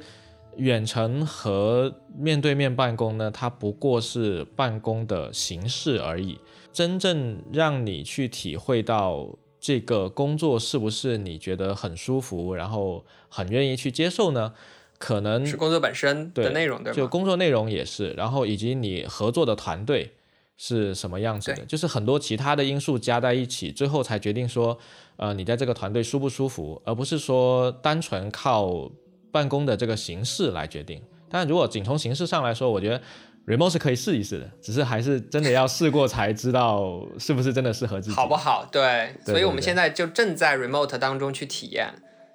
[0.55, 6.39] 远程和面对面办公呢，它不过是办公的形式而已。
[6.77, 14.53] 真正让你去体会到这个工作是不是你觉得很舒服，然后很愿意去接受呢？
[14.99, 20.11] 可能是工作本身的内容，对吧就工作内容也是，然后以及你合作的团队
[20.55, 24.77] 是什么样子的，就是很多其他的因素加在一起，最后才决定说，
[25.15, 28.91] 呃，你在这个团队舒不舒服，而不是说单纯靠
[29.31, 31.01] 办公的这个形式来决定。
[31.27, 33.01] 但如果仅从形式上来说，我觉得。
[33.47, 38.67] Remote 是可以试一试的，只是还是真的要试过才知道是不是真的适合自己，好不好？
[38.69, 41.93] 对，所以我们现在就正在 remote 当中去体验，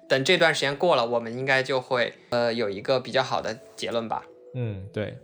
[0.09, 4.23] 等这段时间过了，我们应该就会呃有一个比较好的结论吧。
[4.55, 5.19] 嗯，对。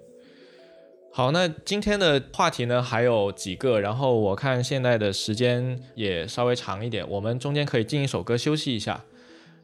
[1.12, 9.04] 好，那今天的话题呢还有几个，然后我看现在的时间也稍微长一点，我们中间可以进一首歌休息一下。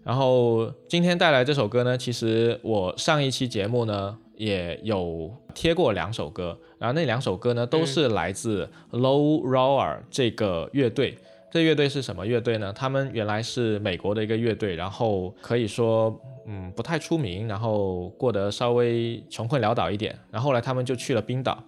[0.03, 4.17] 然后今天带来这首歌呢，其实我上一期节目呢。
[4.37, 11.17] 也有贴过两首歌，然后那两首歌呢都是来自 Low Roar 这个乐队。
[11.51, 12.73] 这乐队是什么乐队呢？
[12.73, 20.17] 他们原来是美国的一个乐队，然后可以说嗯不太出名，然后过得稍微穷困潦倒一点。
[20.31, 21.63] 然后后来他们就去了冰岛，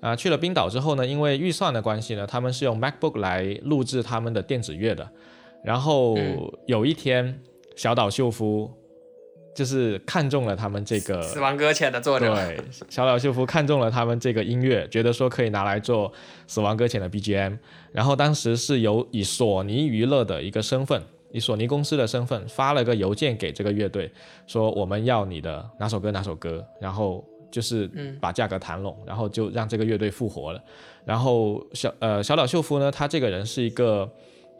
[0.00, 5.10] 啊去了冰岛之后呢，因为预算的关系呢，他们是用 MacBook 来录制他们的电子乐的。
[5.64, 6.16] 然后
[6.66, 7.40] 有一天，
[7.74, 8.70] 小岛秀夫。
[9.58, 16.08] 就是看中了他们这个《死亡搁浅》的作者，对小岛秀夫看中了他们这个音乐，觉得说可以拿来做
[16.46, 17.58] 《死亡搁浅》的 BGM。
[17.90, 24.08] 然后当时是由以索尼娱乐的一个身份，以索尼公司的身份发了个邮件给这个乐队，
[24.46, 27.90] 说我们要你的哪首歌哪首歌，然后就是
[28.20, 30.62] 把价格谈拢，然后就让这个乐队复活了。
[31.04, 34.08] 然后小呃小岛秀夫呢，他这个人是一个。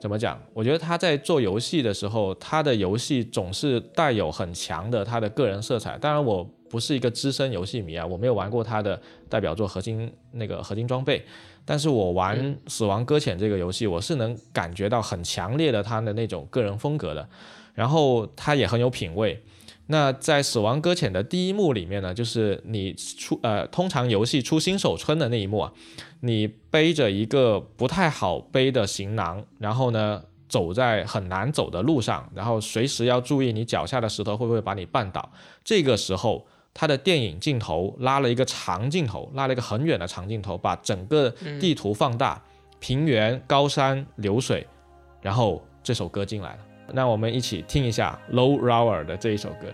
[0.01, 0.41] 怎么讲？
[0.53, 5.99] 我觉得他在做游戏的时候，他的游戏总是带有很强的他的个人色彩。
[5.99, 11.19] 当然，我不是一个资深游戏迷啊，我没有玩过他的代表作《合金》那个《合金装备》，
[11.65, 17.29] 但是我玩《死亡搁浅》这个游戏，我是能感觉到很强烈的他的那种个人风格的。
[17.75, 19.43] 然后他也很有品味。
[19.89, 25.73] 那在《死亡搁浅》的第一幕里面呢，就是你出呃，通常游戏出新手村的那一幕啊。
[26.21, 35.31] 你背着一个不太好背的行囊，然后呢，走在很难走的路上，然后随时要注意你脚下的石头会不会把你绊倒。
[35.65, 42.43] 这个时候，他的电影镜头拉了一个长镜头，拉了一个很远的长镜头，把整个地图放大，
[42.79, 44.67] 平原、高山、流水，
[45.23, 46.59] 然后这首歌进来了。
[46.93, 49.69] 那我们一起听一下 Low Rower 的这一首歌。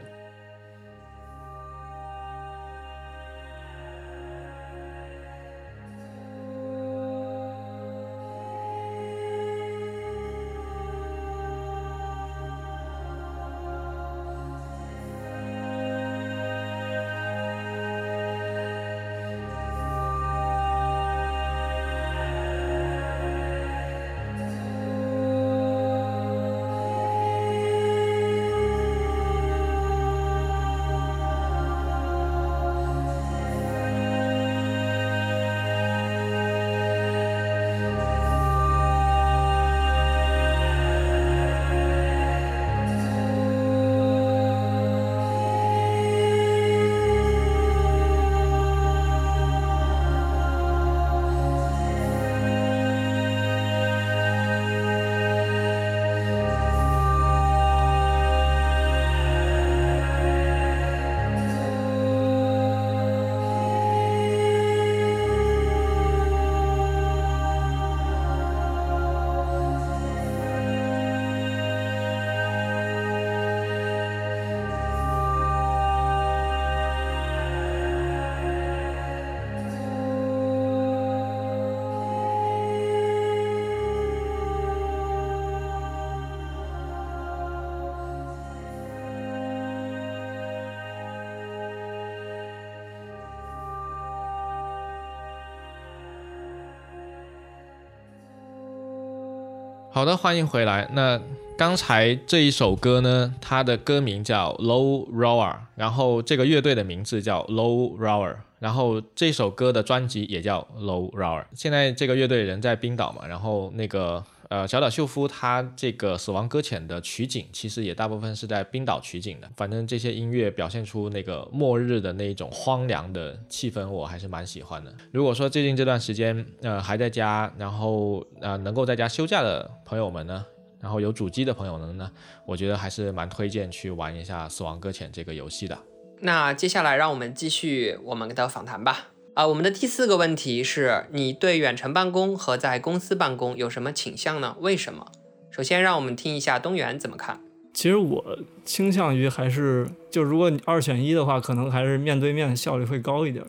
[99.95, 100.89] 好的，欢迎回来。
[100.93, 101.21] 那
[101.57, 111.45] 刚才这一首歌呢，它的歌名叫 Low Rower 然后这个乐队的名字叫 Low Rower 然后这首歌的专辑也叫 Low Rower。
[111.55, 119.51] 现在这个乐队人在冰岛嘛，然后那个呃，小岛秀夫他这个《死亡搁浅》的取景，其实也大部分是在冰岛取景的。
[119.57, 124.95] 反正这些音乐表现出那个末日的那一种荒凉的气氛，我还是蛮喜欢的。
[125.13, 130.45] 如果说最近这段时间，呃，还在家，然后呃，能够在家休假的朋友们呢，
[130.81, 132.11] 然后有主机的朋友们呢，
[132.47, 135.79] 我觉得还是蛮推荐去玩一下《死亡搁浅》这个游戏的。
[136.21, 139.09] 那接下来让我们继续我们的访谈吧。
[139.35, 144.57] 啊，我们的第四个问题是你对远程办公和在公司办公有什么倾向呢？
[144.61, 145.11] 为什么？
[145.51, 147.41] 首先，让我们听一下东元怎么看。
[147.73, 153.45] 其实我倾向于还是，就如果你二选一的话，可能还是面对面效率会高一点。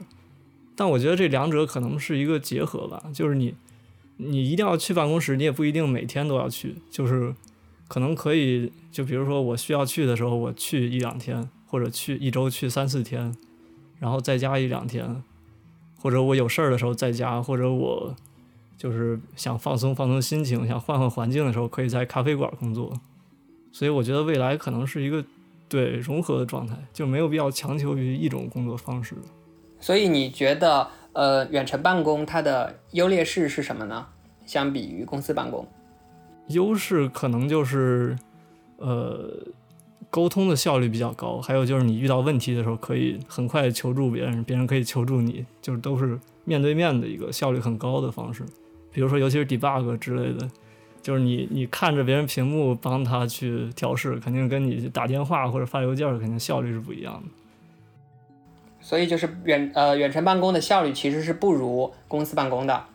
[0.76, 3.54] 但我觉得这两者可能是一个结合吧，就是你，
[4.18, 7.36] 你一定要去办公室，你也不一定每天都要去，就是
[7.88, 13.36] 可能可以，就比如说我需要去的时候，我去一两天，或者去一周去三四天，
[14.00, 15.22] 然后再加一两天。
[16.06, 18.16] 或者我有事儿的时候在家，或者我
[18.78, 22.94] 就是想放松放松心情，想换换环境的时候，可以在咖啡馆工作。
[23.72, 25.26] 所以我觉得未来可能是一个
[25.68, 29.16] 对融合的状态，就没有必要强求于一种工作方式。
[29.80, 34.06] 所以你觉得，呃，远程办公它的优劣势是什么呢？
[34.46, 35.68] 相比于公司办公，
[36.50, 38.16] 优势可能就是，
[38.78, 39.28] 呃。
[40.16, 48.42] 沟通的效率比较高，还有就是你遇到问题的时候可以很快求助别人，别人可以求助你，就是都是面对面的一个效率很高的方式。
[48.94, 50.50] 比如说，尤其是 debug 之类的，
[51.02, 57.30] 就是你你看着别人屏幕帮他去调试，肯定跟你打电话或者发邮件肯定效率是不一样的。
[58.80, 62.86] 所以就是远呃远程办公的效率其实是不如公司办公的。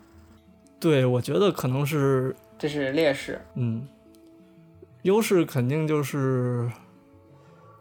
[0.79, 3.39] 对，我觉得可能是这是劣势。
[3.53, 3.87] 嗯，
[5.03, 6.67] 优势肯定就是。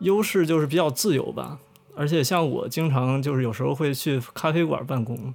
[0.01, 1.59] 优势就是比较自由吧，
[1.95, 5.35] 而且像我经常就是有时候会去咖啡馆办公，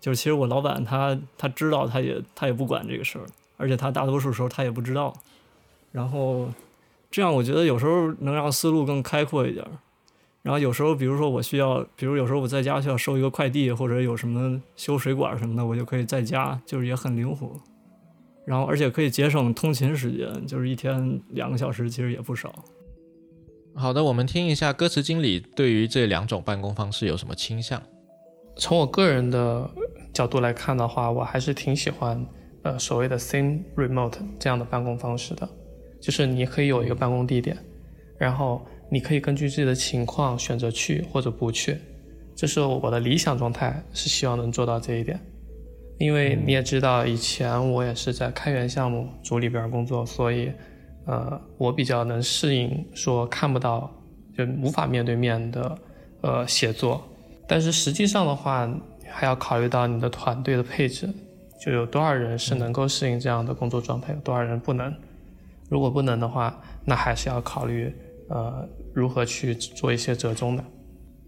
[0.00, 3.26] 就是其实我老板他他知道他也他也不管这个事儿，
[3.56, 5.14] 而且他大多数时候他也不知道，
[5.92, 6.48] 然后
[7.10, 9.70] 这样我觉得有时候能让思路更开阔一点儿。
[10.42, 17.50] 然后有时候比如说我需要，比如有时候我在家需要收一个快递或者有什么修水管什么的，我就可以在家，就是也很灵活。
[18.44, 22.54] 然后而且可以节省通勤时间，就是一天两个小时其实也不少。
[23.78, 27.80] 好的，我们听一下歌词经理对于这两种办公方式有什么倾向。
[28.56, 29.70] 从我个人的
[30.14, 32.26] 角度来看的话，我还是挺喜欢
[32.62, 35.46] 呃所谓的 thin remote 这样的办公方式的，
[36.00, 37.54] 就是你可以有一个办公地点，
[38.18, 41.76] 然后你可以根据自己的情况选择去或者不去。
[42.34, 45.20] 这是我的理想状态，是希望能做到这一点。
[45.98, 50.50] 因为你也知道，以前我也是在开源项目组里边工作，所以。
[51.06, 53.90] 呃，我比较能适应说看不到，
[54.36, 55.78] 就无法面对面的
[56.20, 57.02] 呃写作，
[57.46, 58.68] 但是实际上的话，
[59.08, 61.08] 还要考虑到你的团队的配置，
[61.64, 64.92] 就有多少人是能够适应这样的工作状态，有多少人不能。
[65.70, 67.94] 如果不能的话，那还是要考虑
[68.28, 70.64] 呃如何去做一些折中的。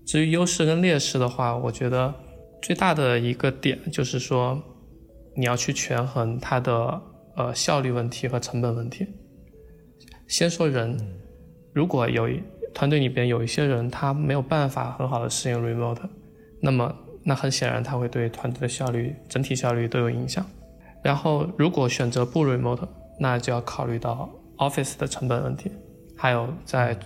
[0.06, 2.12] 至于优势跟劣势的话，我觉得
[2.60, 4.60] 最大的一个点就是说，
[5.36, 7.00] 你要去权衡它的
[7.36, 9.06] 呃效率问题和成本问题。
[10.28, 10.96] 先说人，
[11.72, 12.28] 如果有
[12.74, 15.98] 团队里边有一些人他没有办法很好的适应 remote，
[16.60, 20.44] 那么那很显然他会对团队的效率整体效率都有影响。
[21.02, 22.86] 然后如果选择不 remote，
[23.18, 25.72] 那就要考虑到 office 的成本问题，
[26.14, 26.96] 还有在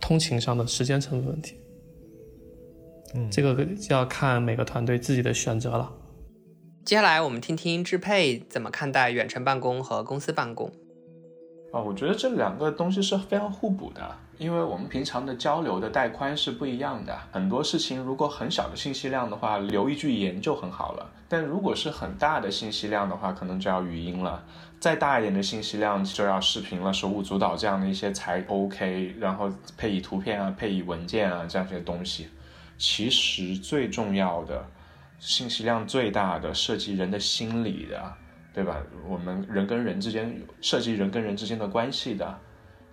[0.00, 1.54] 通勤上的时间成本问题。
[3.14, 5.92] 嗯，这个就要看每个团队自己的选择了。
[6.84, 10.72] 接下来我们听听支配怎么看待远程办公和公司办公。
[11.72, 17.18] 啊，我觉得这两个东西是非常互补的，因为我们平常的交流的带宽是不一样的。
[17.32, 24.44] 很多事情如果很小的信息量的话，留一句言就很好了；但如果是很大的信息量的话，可能就要语音了。
[24.78, 29.14] 再大一点的信息量就要视频了，手舞足蹈这样的一些才 OK。
[29.18, 32.28] 然后配以图片啊，配以文件啊这样些东西。
[32.76, 34.62] 其实最重要的，
[35.18, 38.12] 信息量最大的，涉及人的心理的。
[38.54, 38.82] 对吧？
[39.08, 42.38] 我们人跟人之间涉及人跟人之间的关系的，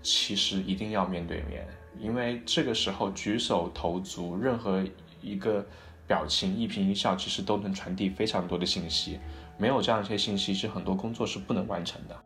[0.02, 1.68] 其实一定要面对面，
[2.00, 4.82] 因为这个时候举手投足，任何
[5.22, 5.66] 一个
[6.08, 9.20] 表情、一颦一笑，其实都能传递非常多的信息。
[9.58, 12.18] 没有这样一些信息，其实很多工作是不能完成的。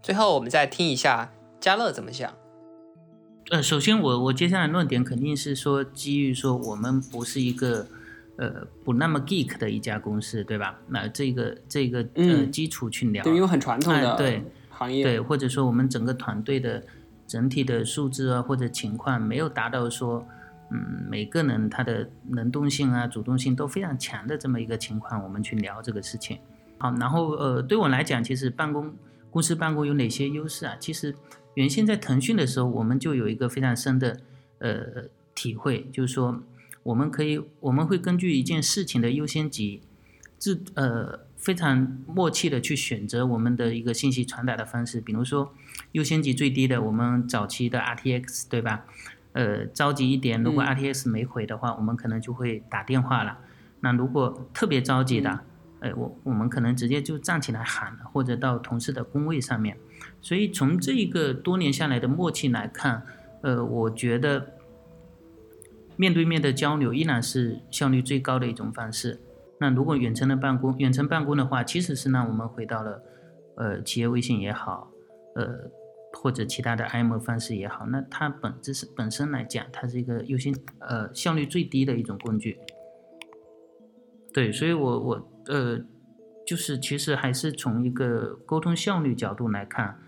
[0.00, 2.32] 最后，我们再听一下嘉乐怎么想。
[3.50, 7.88] 呃，首先我我接下来论点肯定是说，基于说我们不是一个。
[8.36, 10.78] 呃，不那么 geek 的一家公司，对吧？
[10.88, 16.82] 那这个这个呃基础去聊，对，因为很传统的对行业，对，或者说我们整个团队的
[17.26, 20.26] 整体的素质啊或者情况没有达到说，
[20.70, 26.38] 嗯，每个人他的能动性啊主动性都非常强的这么一个情况，我们去聊这个事情。
[26.78, 28.94] 好，然后呃，对我来讲，其实办公。
[29.28, 30.74] 公司办公有哪些优势啊？
[30.80, 31.14] 其实
[31.56, 34.18] 原先在腾讯的时候，我们就有一个非常深的
[34.60, 36.42] 呃体会，就是说
[36.86, 39.82] 我们可以我们会根据一件事情的优先级，
[40.38, 45.00] 自呃非常默契的去选择我们的一个信息传达的方式。
[45.00, 45.52] 比如说
[45.92, 48.84] 优先级最低的，我们早期的 RTX 对吧？
[49.32, 53.38] 呃，着急一点，如果 RTX 没回的话，我们可能就会打电话了。
[53.80, 55.40] 那如果特别着急的，
[55.80, 59.76] 呃，我我们可能直接就站起来喊了，或者到同事的工位上面。
[60.22, 63.02] 所以从这一个多年下来的默契来看，
[63.42, 64.54] 呃，我觉得
[65.96, 69.20] 面对面的交流依然是效率最高的一种方式。
[69.60, 73.02] 那如果远程的办公，远程办公的话，其实是让我们回到了
[73.56, 74.90] 呃企业微信也好，
[75.34, 75.70] 呃。
[76.12, 82.58] 或者其他的 IM 方式也好，那它本质是本身来讲，它是一个优先呃效率最低的一种工具。
[84.32, 85.78] 对，所以我我呃
[86.46, 89.98] 就是其实还是从一个沟通效率角度来看，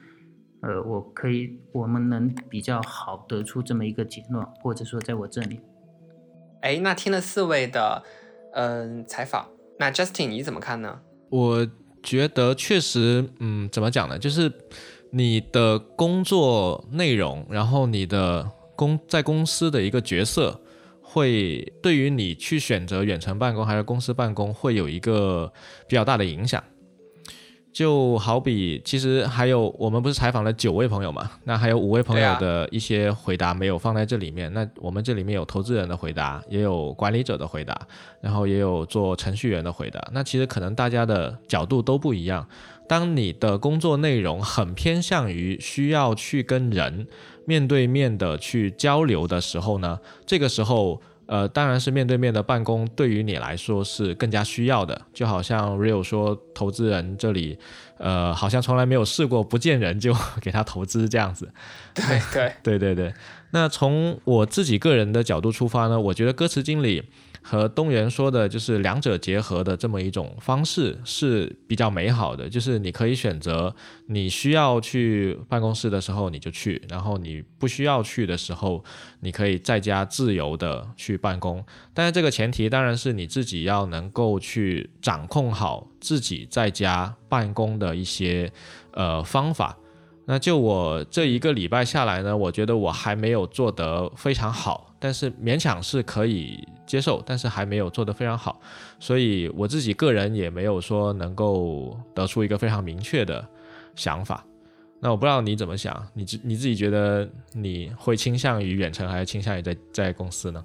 [0.63, 5.61] 呃，我可以我们能比较好得出这么一个结论，或者说在我这里。
[6.61, 8.03] 哎，那听了四位的
[8.55, 9.49] 嗯采访，
[9.79, 11.01] 那 Justin 你怎么看呢？
[11.31, 11.67] 我
[12.03, 14.19] 觉得确实，嗯，怎么讲呢？
[14.19, 14.53] 就是。
[15.11, 18.47] 你的工作内容，然后你的
[18.77, 20.61] 公在公司的一个角色，
[21.01, 25.51] 会对于你去选择远程办公还是公司办公，会有一个
[25.89, 26.63] 比较大的影响。
[27.73, 31.31] 就好比，其实还有我们不是采访了九位朋友嘛？
[31.45, 34.53] 那还有五位朋友的一些回答没有放在这里面。
[34.53, 37.79] 那我们这里面有投资人的回答，也有管理者的回答，
[38.21, 40.03] 然后也有做程序员的回答。
[40.13, 42.49] 那其实可能大家的角度都不一样。
[42.89, 47.07] 当你的工作内容很偏向于需要去跟人
[47.45, 55.01] 面对面的去交流的时候呢，这个时候，呃，当然是面对面的办公对于你来说是更加需要的。
[55.13, 57.59] 就好像 Real 说，投资人这里，
[57.99, 61.53] 呃，好像从来没有试过不见人就 给他投资这样子。
[61.95, 63.15] 对对 对对对。
[63.51, 67.05] 那从我自己个人的角度出发呢，我觉得歌词经理。
[67.51, 72.47] 和东元说的，就是两者结合的这么一种方式是比较美好的。
[72.47, 73.75] 就是你可以选择，
[74.09, 78.85] 你需要去办公室的时候你就去，然后你不需要去的时候，
[79.21, 81.65] 你可以在家自由的去办公。
[81.95, 88.53] 但是这个前提当然是你自己要能够去掌控好自己在家办公的一些
[88.93, 89.75] 呃方法。
[90.27, 98.61] 那就我这一个礼拜下来呢，我觉得我还没有做得非常好，但是勉强是可以接受，但是还没有做得非常好，
[98.99, 103.47] 所以我自己个人也没有说能够得出一个非常明确的
[103.95, 104.45] 想法。
[104.99, 110.65] 那我不知道你怎么想，你自你自己觉得你会倾向于远程还是倾向于在在公司呢？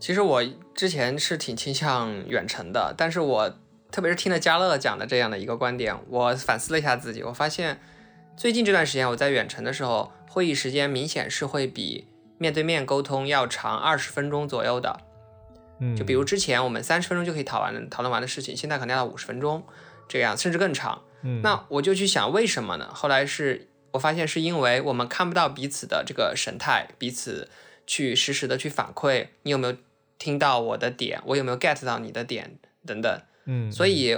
[0.00, 0.42] 其实我
[0.74, 3.52] 之前是挺倾向远程的，但是我
[3.90, 7.78] 特别是听了嘉乐讲的这样的一个观点，我反思了一下自己，我发现。
[8.36, 12.06] 最近这段时间，我在远程的时候，会议时间明显是会比
[12.38, 15.00] 面对面沟通要长二十分钟左右的。
[15.80, 19.64] 嗯，就比如之前我们三十分钟就可以讨完讨论完的事情，现在可能要五十分钟
[20.08, 21.02] 这样，甚至更长。
[21.22, 22.88] 嗯，那我就去想为什么呢？
[22.92, 27.48] 后来是我发现是因为我们看不到彼此的这个神态，彼此
[27.86, 29.76] 去实时的去反馈，你有没有
[30.18, 33.20] 听到我的点，我有没有 get 到你的点等等。
[33.46, 34.10] 嗯，所以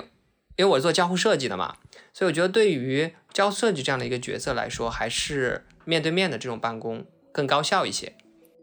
[0.57, 1.77] 因为我是做交互设计的嘛，
[2.13, 8.15] 所以我觉得对于交互设计这样的一个角色来说，还是面对面的这种办公更高效一些。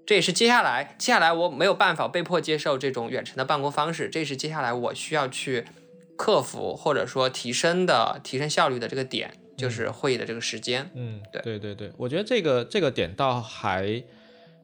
[0.07, 5.65] 这也是接下来，接下来我没有办法被迫接受这种远程的办公方式，这是接下来我需要去
[6.15, 10.89] 克服或者说提升的、提升效率的这个点，就是会议的这个时间。
[10.95, 14.01] 嗯，对对对对，我觉得这个这个点倒还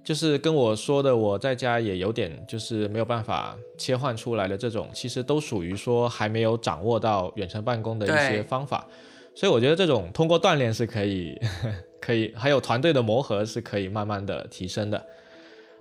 [0.02, 8.88] 就是跟我说的，我在家也有点就是没有办法切换出来的这种，其实都属于说还没有掌握到远程办公的一些方法。
[9.36, 11.38] 所以我觉得这种通过锻炼是可以，
[12.00, 15.06] 可以，还有团队的磨合是可以慢慢的提升的。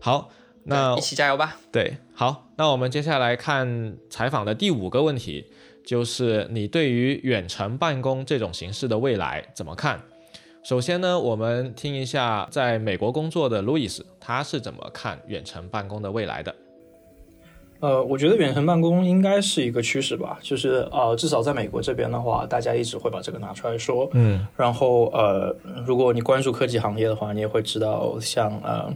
[0.04, 0.30] 好，
[0.64, 1.56] 那一起加油吧。
[1.70, 5.46] 对，好，那我们接下来看采访的第五个问题，
[5.86, 10.00] 就是你对于远程办公这种形式的未来怎么看？
[10.64, 16.52] 首先呢，我们听一下在美国工作的路易斯，他是怎么看远程办公的未来的。
[17.78, 24.08] 呃，我觉得远程办公应该是一个趋势吧，就是呃，至少在美国这边的话，大家一直会把这个拿出来说。
[24.14, 25.54] 嗯，然后呃，
[25.86, 28.92] 如果你关注科技行业的话，你也会知道，像呃。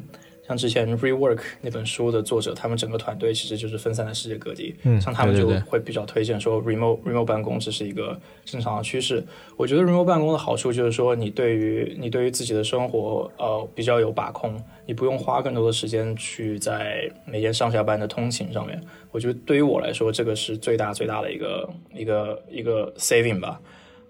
[0.46, 4.74] 像之前《Rework》那本书的作者，他们整个团队其实就是分散在世界各地。
[4.84, 9.24] 嗯，像他们就会比较推荐说，remote remote 办公这是一个正常的趋势。
[9.56, 18.80] 我觉得 remote 办公的好处就是说，你对于你对于自己的生活呃比较有把控，你不用花更多的时间去在每天上下班的通勤上面。
[19.10, 23.60] 我觉得对于我来说，这个是最大最大的一个一个一个 saving 吧。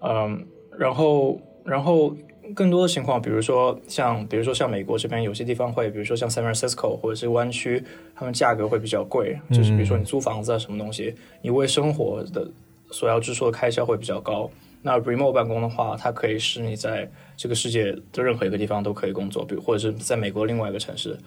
[0.01, 0.45] 嗯，
[0.77, 1.41] 然后。
[1.67, 2.15] 然后
[2.53, 7.83] 更多的情况，比如说像比如说像美国这边有些地方会，比如说像 San Francisco 或者是湾区，
[8.15, 12.49] 他们价格会比较贵，就是比如说你租房子啊什么东西，你为生活的
[12.91, 14.49] 所要支出的开销会比较高。
[14.81, 21.17] 那 remote 办公的话，它可以使你在这个世界的任何一个地方都可以工作，比如或者是在美国另外一个城市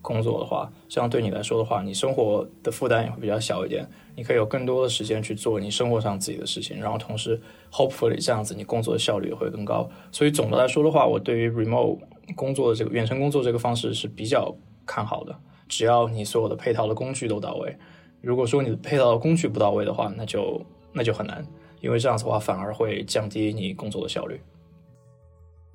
[0.00, 3.86] 工作的话，这样对你来说的话，你生活的负担也会比较小一点，
[4.16, 7.40] 你可以有更多的时间去做你生活上自己的事情，然后同时
[7.70, 9.88] hopefully 这样子你工作的效率也会更高。
[10.10, 11.98] 所以总的来说的话，我对于 remote
[12.34, 14.54] 工作的这个远程工作这个方式是比较
[14.86, 15.36] 看好的，
[15.68, 17.76] 只要你所有的配套的工具都到位。
[18.20, 21.44] 如果说你的配套的工具不到位的话，那就那就很难。
[21.80, 24.40] 因为这样子的话，反而会降低你工作的效率。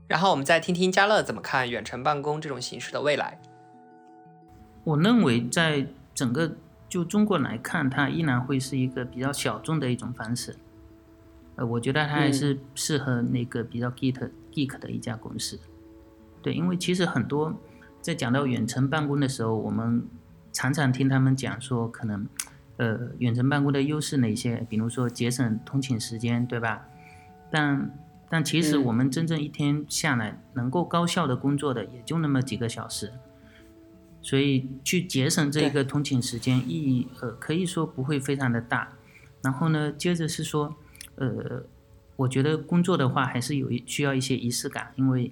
[0.08, 3.42] 然后我们再听听嘉乐怎么看远程办公这种形式的未来。
[4.88, 6.56] 我认为，在整个
[6.88, 10.56] 就中国来看，它依然会是一个比较小众的一种方式。
[11.58, 15.60] 呃，我觉得它还是适合那个比较 geek geek 的一家公司。
[16.42, 17.54] 对，因为其实很多
[18.02, 20.08] 在讲到远程办公的时候，我们
[20.54, 22.26] 常常听他们讲说，可能。
[22.78, 24.66] 呃，远程办公的优势哪些？
[24.70, 26.86] 比如说节省通勤时间，对吧？
[27.50, 27.92] 但
[28.30, 33.12] 但其实我们真正一天下来能够高效的工作的也就那么几个小时，
[34.28, 38.92] 所以去节省这一个通勤时间意义，呃，可以说不会非常的大。
[39.42, 40.76] 然后呢，接着是说，
[41.16, 41.64] 呃，
[42.18, 45.32] 我觉得工作的话还是有一需要一些仪式感，因为。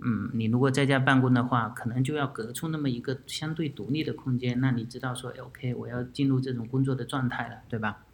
[0.00, 8.04] 嗯，你如果在家办公的话，可能就要隔出那么一个相对独立的空间，那你知道说，OK，我要进入这种工作的状态了，对吧？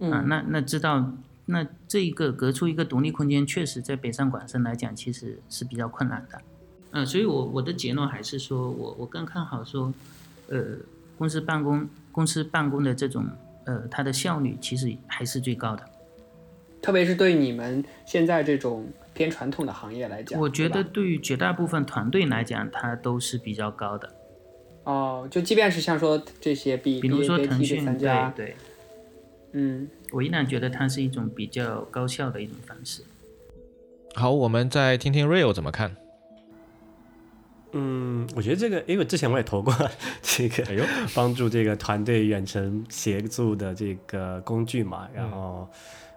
[0.00, 1.16] 啊，那那知道，
[1.46, 6.42] 那这一个隔出一个独立空间，确实在北上广深来讲，其实是比较困难的。
[6.92, 9.92] 嗯，所以我我的结论还是说我我更看好说，
[10.48, 10.76] 呃，
[11.18, 13.26] 公司办公公司办公的这种
[13.66, 15.82] 呃，它的效率其实还是最高的，
[16.80, 18.86] 特别是对你们现在这种。
[19.14, 24.10] 偏传统的行业来讲，我觉得对于绝大部分团队来讲，它都是比较高的。
[24.84, 28.56] 哦，就即便是像说这些，比比如说腾讯，对对，
[29.52, 33.02] 嗯，我依然觉得它是一种比较高效的一种方式。
[34.14, 35.94] 好，我们再听听 Real 怎么看。
[37.72, 39.74] 嗯，我觉得这个，因为之前我也投过
[40.22, 45.68] 这个，哎呦，帮助这个团队远程协助的这个工具嘛，然后。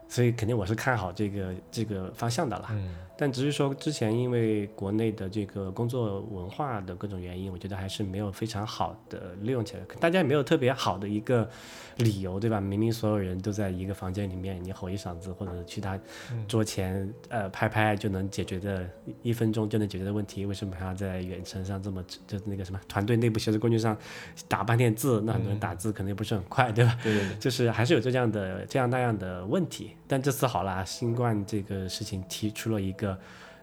[0.08, 2.68] 所以肯定我是看好这个这个方向的啦。
[2.70, 2.96] 嗯。
[3.18, 9.84] 但只是说之前因为国内的这个工作文化的各种原因，我觉得还是没有非常好的利用起来。
[10.00, 11.50] 大家也没有特别好的一个
[11.98, 12.60] 理由，对吧？
[12.60, 15.98] 明明所有人都在一个房间里面，你吼一嗓子，或者去他
[16.46, 18.86] 桌前呃拍拍就能解决的，
[19.22, 23.98] 一分钟就能解决的问题，为什么还要在远程上这么就那个什么团队内部协作工具上
[24.50, 25.22] 打半天字？
[25.26, 26.98] 那很多人打字可能也不是很快，对吧？
[27.02, 27.38] 对对对。
[27.38, 29.92] 就是还是有这样的这样那样的问题。
[30.08, 33.05] 但这次好了，新冠这个事情提出了一个。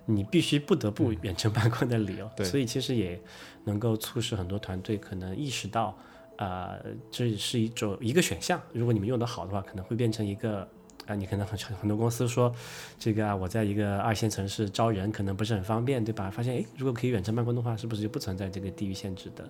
[0.04, 3.20] 你必须不得不远程办公的理由，所以其实也
[3.64, 5.96] 能够促使很多团队可能意识到，
[6.38, 6.76] 呃，
[7.08, 8.60] 这是一种一个选项。
[8.72, 10.68] 如果你们用得好的话，可能会变成一个，
[11.06, 12.52] 啊，你可能很很多公司说，
[12.98, 16.28] 这个啊，我在一个二线城市招人可能不是很方便，对吧？
[16.28, 19.48] 发现诶，如果可以远程办公的话，是不是就不存在这个地域限制的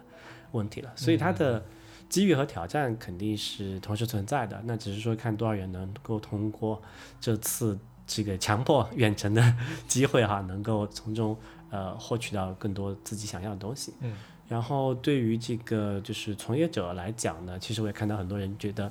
[0.50, 0.92] 问题了？
[0.94, 1.64] 所以它的
[2.10, 4.60] 机遇和挑战肯定是同时存在的。
[4.66, 6.82] 那只是说看多少人能够通过
[7.18, 7.78] 这次。
[8.14, 9.54] 这个强迫远程的
[9.88, 11.36] 机会哈，能够从中
[11.70, 13.94] 呃获取到更多自己想要的东西。
[14.00, 14.12] 嗯，
[14.48, 18.90] 然后对于这个就是从业者来讲呢，其实我也看到很多人觉得，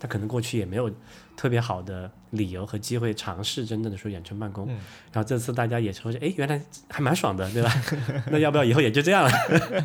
[0.00, 0.90] 他可能过去也没有
[1.36, 4.66] 特别好的理由和机会尝试真正的说远程办公。
[4.68, 4.74] 嗯，
[5.12, 7.72] 然后这次大家也说是，哎，原来还蛮爽的，对吧？
[8.32, 9.30] 那要不要以后也就这样了？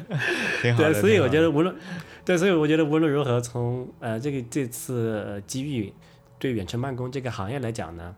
[0.62, 1.76] 对，所以我觉得无论
[2.26, 5.94] 对，所以我觉得无论如何，从呃这个这次机遇
[6.40, 8.16] 对远程办公这个行业来讲呢。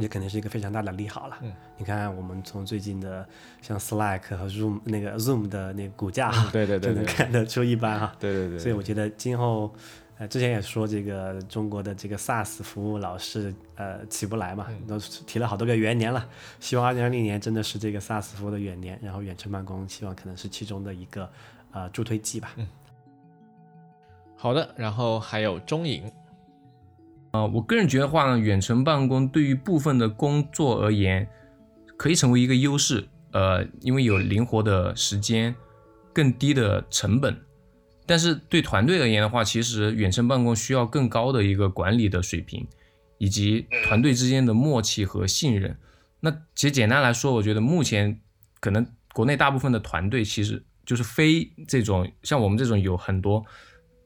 [0.00, 1.36] 这肯定是一个非常大的利好了。
[1.42, 3.26] 嗯，你看，我们从最近的
[3.60, 8.14] 像 Slack 和 Zoom 那个 Zoom 的那个股价，对对对， 就能看得出一斑哈。
[8.20, 8.58] 对对对。
[8.58, 9.74] 所以我觉得今后，
[10.18, 16.28] 呃，之前也说这个中国的这个 SaaS 服务老是呃起不来嘛，都提了好多个元年了。
[16.60, 21.30] 希望二零二零年真的是这个 SaaS 服务的元年，然后远程办公希望可能是其中的一个
[21.72, 22.52] 呃助推剂吧。
[22.56, 22.66] 嗯。
[24.36, 26.10] 好的，然后还有中影。
[27.32, 31.28] 呃，我个人觉得话呢，远程办公对于部分的工作而言，
[31.96, 33.06] 可以成为一个优势。
[33.32, 35.54] 呃，因为有灵活的时间，
[36.14, 37.36] 更低的成本。
[38.06, 42.66] 但是对团队而言的话，其实远程办公需要更高的一个管理的水平，
[43.18, 45.76] 以及团队之间的默契和信任。
[46.20, 48.18] 那其实简单来说，我觉得目前
[48.60, 53.44] 可能国内大部分的团队，其实就是非这种像我们这种有很多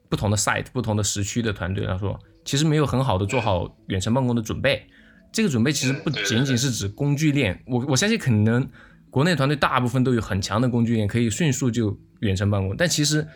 [0.09, 2.19] 不同的 site、不同的时区的团队来说。
[2.45, 4.87] 其实没有很好的做好远程办公的准备，
[5.33, 8.69] 这个准备其实不仅仅是指工具链，我我相信可能
[9.11, 13.27] 国内团队大部分都有很强的工具链，可以迅速就远程办公，但其实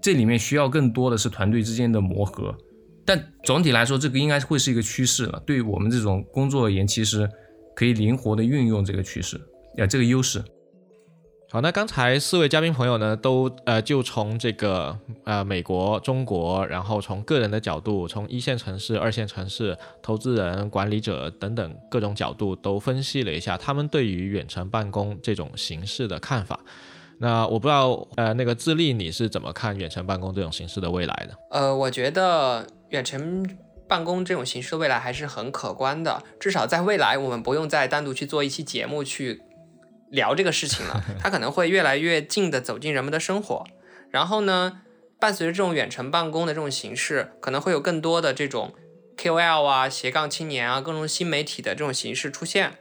[0.00, 2.56] 这里面需要更多的是团队之间的磨合。
[3.04, 5.42] 但总体来说，这个应该会是一个趋势了。
[5.46, 7.26] 对于我们这种工作而言，其实
[7.74, 9.36] 可以灵活的运用这个趋势，
[9.78, 10.44] 啊，这个优势。
[11.50, 14.94] 好，那刚才四位嘉宾朋友呢，都呃就从这个
[15.24, 26.60] 呃美国、中国，然后从个人的角度，从一线城市、二线城市、投资人、管理者等等各种角度都分析了一下他们对于远程办公这种形式的看法。
[27.16, 31.34] 那我不知道呃那个自立你是怎么看远程办公这种形式的未来的？
[31.50, 33.48] 呃，我觉得远程
[33.88, 39.40] 办公这种形式的未来还是很可观的，至少在未来我们不用再单独去做一期节目去。
[40.10, 43.66] 聊这个事情了， 它可能会越来越近的走进人们的生活。
[44.10, 44.82] 然后呢，
[45.20, 48.74] 伴随着这种远程办公的这种形式，可能会有更多的这种
[49.16, 52.78] KOL 啊、斜杠青年啊、各种新媒体的这种形式出现。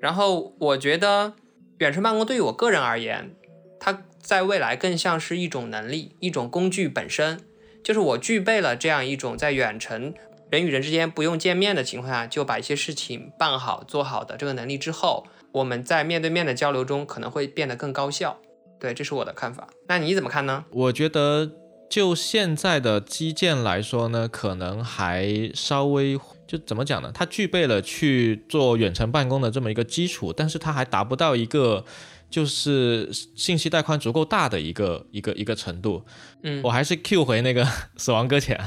[0.00, 1.32] 然后我觉得
[1.78, 3.34] 远程办公对于我个人而言，
[3.80, 7.40] 它在未来更像是一种能力、一种工具本身。
[7.82, 10.12] 就是我具备了这样一种在远程
[10.50, 15.26] 人与人之间不用见面的情况下就把一些事情办好、做好的这个能力之后。
[15.56, 18.36] 我们在面对面的交流中可能会变得更高效，
[18.78, 19.68] 对，这是我的看法。
[19.88, 20.66] 那你怎么看呢？
[20.70, 21.50] 我觉得
[21.88, 27.10] 就现在的基建来说呢，可能还稍微就怎么讲呢？
[27.14, 31.82] 它具备了去做远程办公的这么一个基础，但是它还达不到一个
[32.28, 36.04] 就是信息带宽足够大的一个一个一个程度。
[36.42, 38.60] 嗯，我还是 Q 回那个 死亡搁浅。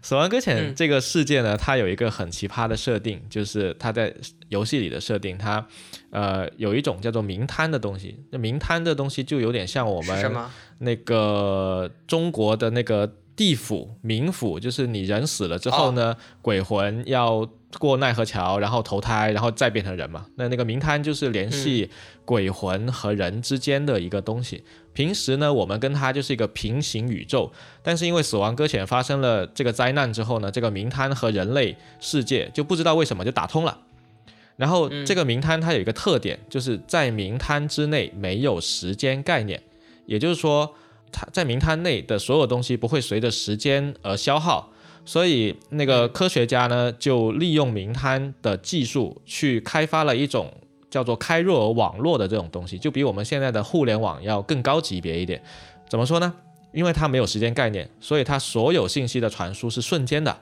[0.00, 4.14] 死亡搁浅这个世界呢，它有一个很奇葩的设定，就是它在
[4.48, 5.66] 游戏里的设定，它
[6.10, 8.18] 呃有一种叫做名摊的东西。
[8.30, 10.32] 那名摊的东西就有点像我们
[10.78, 13.12] 那个中国的那个
[13.42, 17.48] 地府、冥府，就是你人死了之后呢，鬼魂要。
[17.78, 20.26] 过奈何桥，然后投胎，然后再变成人嘛？
[20.36, 21.88] 那那个冥滩就是联系
[22.22, 24.62] 鬼魂和人之间的一个东西。
[24.92, 27.50] 平时呢，我们跟它就是一个平行宇宙，
[27.82, 33.78] 但是因为死亡搁浅发生了这个灾难之后呢，这个冥滩和人类世界就不知道为什么就打通了。
[34.56, 39.62] 然后这个冥滩它有一个特点，就是在冥滩之内没有时间概念，
[40.04, 40.74] 也就是说，
[41.12, 44.72] 它在明滩内的所有东西不会随着时间而消耗。
[45.04, 50.52] 所以那个科学家呢，就利用明滩的技术去开发了一种
[50.88, 55.42] 叫做开若尔网络的这种东西，就比我们现在的互联网要更高级别一点。
[55.88, 56.32] 怎么说呢？
[56.72, 60.34] 因为它没有时间概念，所以它所有信息的传输是瞬间的。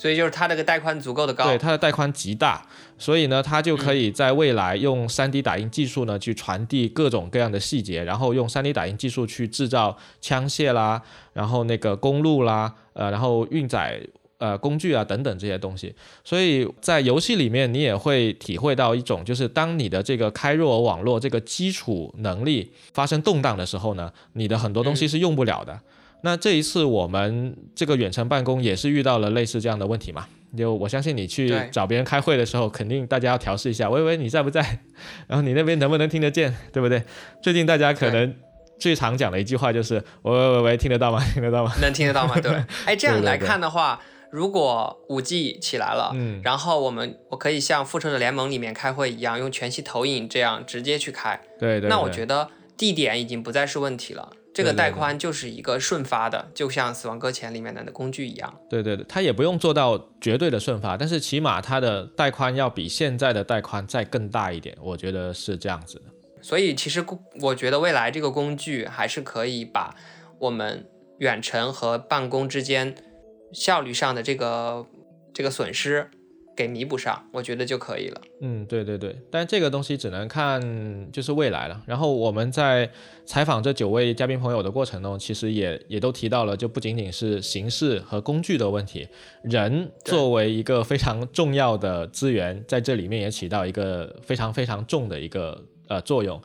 [0.00, 11.02] 所以就是它这个带宽足够的高，对它的带宽极大，所以呢，它就可以在未来用 3D 打印技术呢去传递各种各样的细节，然后用 3D 打印技术去制造枪械啦，
[11.34, 14.00] 然后那个公路啦，呃，然后运载
[14.38, 15.94] 呃工具啊等等这些东西。
[16.24, 25.78] 所以在游戏里面，你也会体会到一种，就是当你的这个开若尔网络这个基础能力发生动荡的时候呢，你的很多东西是用不了的。
[26.22, 30.26] 那这一次我们这个远程办公也是遇到了类似这样的问题嘛？
[30.56, 34.80] 就我相信你去找别人开会的时候，肯定大家要调试一下，喂喂，你在不在？
[35.28, 37.02] 然后你那边能不能听得见，对不对？
[37.40, 38.34] 最近大家可能
[38.78, 41.22] 最常讲的一句话就是喂喂喂喂，听得到吗？
[41.32, 41.72] 听得到吗？
[41.80, 42.38] 能听得到吗？
[42.40, 42.50] 对。
[42.84, 44.00] 哎，这样来看的话，
[44.32, 51.40] 如果五 G 起来了，嗯，然后我们我可以像复仇者联盟里面开会一样，用全息投影这样直接去开。
[51.60, 51.88] 对对。
[51.88, 54.30] 那我觉得地点已经不再是问题了。
[54.52, 58.60] 这个带宽就是一个顺发的，就像《死亡搁浅》里面的工具一样。
[58.68, 66.04] 对对对，它也不用做到绝对的顺发，但是起码它的带宽要比现在的带宽再更大一点，我觉得是这样子的。
[66.42, 67.04] 所以其实
[67.40, 69.94] 我觉得未来这个工具还是可以把
[70.38, 70.86] 我们
[71.18, 72.94] 远程和办公之间
[73.52, 74.86] 效率上的这个
[75.32, 76.10] 这个损失。
[76.60, 78.20] 给弥补上，我觉得就可以了。
[78.40, 80.60] 嗯，对对对，但这个东西只能看
[81.10, 81.82] 就是未来了。
[81.86, 82.90] 然后我们在
[83.24, 89.08] 采访这九位嘉宾朋友的过程中，其实也也都提到了，就不仅仅是形式和工具的问题，
[89.42, 96.38] 人作为一个非常重要的资源，在这里面也起到一个非常非常重的一个呃作用。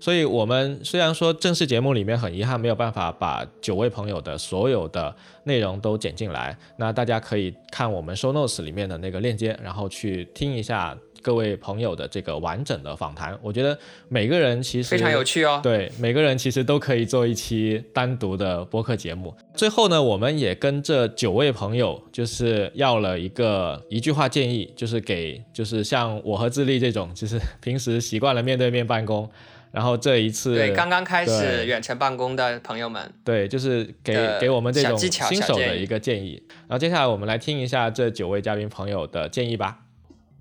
[0.00, 13.38] 所以，我们虽然说正式节目里面很遗憾没有办法把九位朋友的所有的内容都剪进来，那大家可以看我们 show notes 里面的那个链接，然后去听一下各位朋友的这个完整的访谈。
[13.42, 13.78] 我觉得
[14.08, 15.60] 每个人其实非常有趣哦。
[15.62, 19.34] 对，每个人其实都可以做一期单独的播客节目。
[19.54, 29.28] 最后呢，我们也跟这九位朋友就是要了一个一句话建议，就是给就是像我和智利这种，就是平时习惯了面对面办公。
[29.72, 36.42] 然后这一次，对刚刚开始远程办公的朋友们，对，就是给给我们这种新手的一个建议。
[36.68, 39.78] 然后接下来我们来听一下这九位嘉宾朋友的建议吧。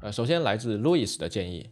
[0.01, 1.69] 呃，首先来自 Louis 的建议。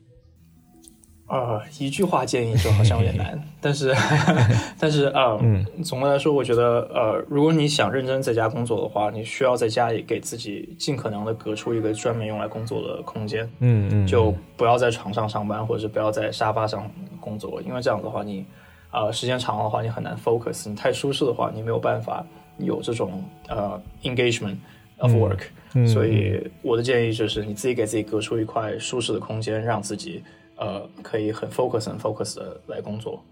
[1.28, 3.94] 呃，一句话建议就好像有点难， 但是，
[4.80, 18.46] 但是呃，嗯，总的来说，我觉得呃，如果你想认真在家工作的话，你需要在家里给自己尽可能的隔出一个专门用来工作的空间，嗯嗯，就不要在床上上班，或者是不要在沙发上工作，因为这样的话，你
[18.92, 22.26] 呃时间长的话，你很难 focus，你太舒适的话，你没有办法
[22.58, 24.56] 有这种呃 engagement
[25.00, 25.40] of work，
[25.86, 30.24] 所以我的建议就是你自己给自己隔出一块舒适的空间，让自己。
[30.58, 33.24] 呃，可以很 focus、很 focus 的来工作。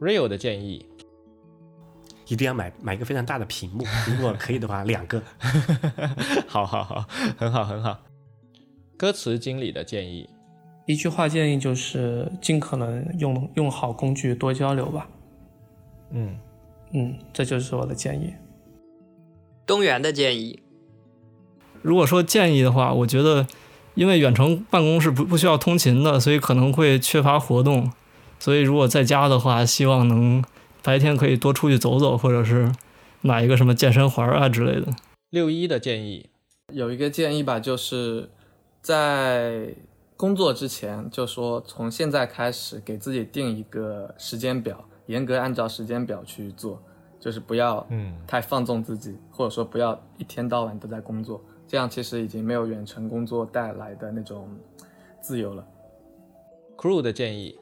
[0.00, 0.86] Rio 的建议，
[2.28, 5.20] 一定要买买一个非常大的屏幕，如果可以的话，两个。
[6.46, 7.04] 好好好，
[7.36, 7.98] 很好很好。
[8.96, 10.28] 歌词经理的建议，
[10.86, 15.08] 一句话建议就是尽可能用用好工具，多交流吧。
[16.10, 16.38] 嗯
[16.92, 18.32] 嗯，这就是我的建议。
[19.66, 20.60] 东源的建议，
[21.82, 23.46] 如果说建议的话，我觉得。
[23.96, 27.90] 因为远程办公是不不需要通勤的，所以可能会缺乏活动。
[28.38, 30.44] 所以如果在家的话，希望能
[30.82, 32.70] 白天可以多出去走走，或者是
[33.22, 34.88] 买一个什么健身环啊之类的。
[35.30, 36.28] 六一的建议
[36.72, 38.28] 有一个建议吧，就是
[38.82, 39.74] 在
[40.16, 46.82] 工作之前就说从现在开始给自己定一个时间表，严格按照时间表去做，
[47.18, 51.42] 就是不要嗯太放纵自己，或者说不要一天到晚都在工作。
[51.66, 54.48] 这样其实已经没有远程工作带来的那种
[55.20, 55.66] 自由了。
[56.76, 57.58] Crew 的建议，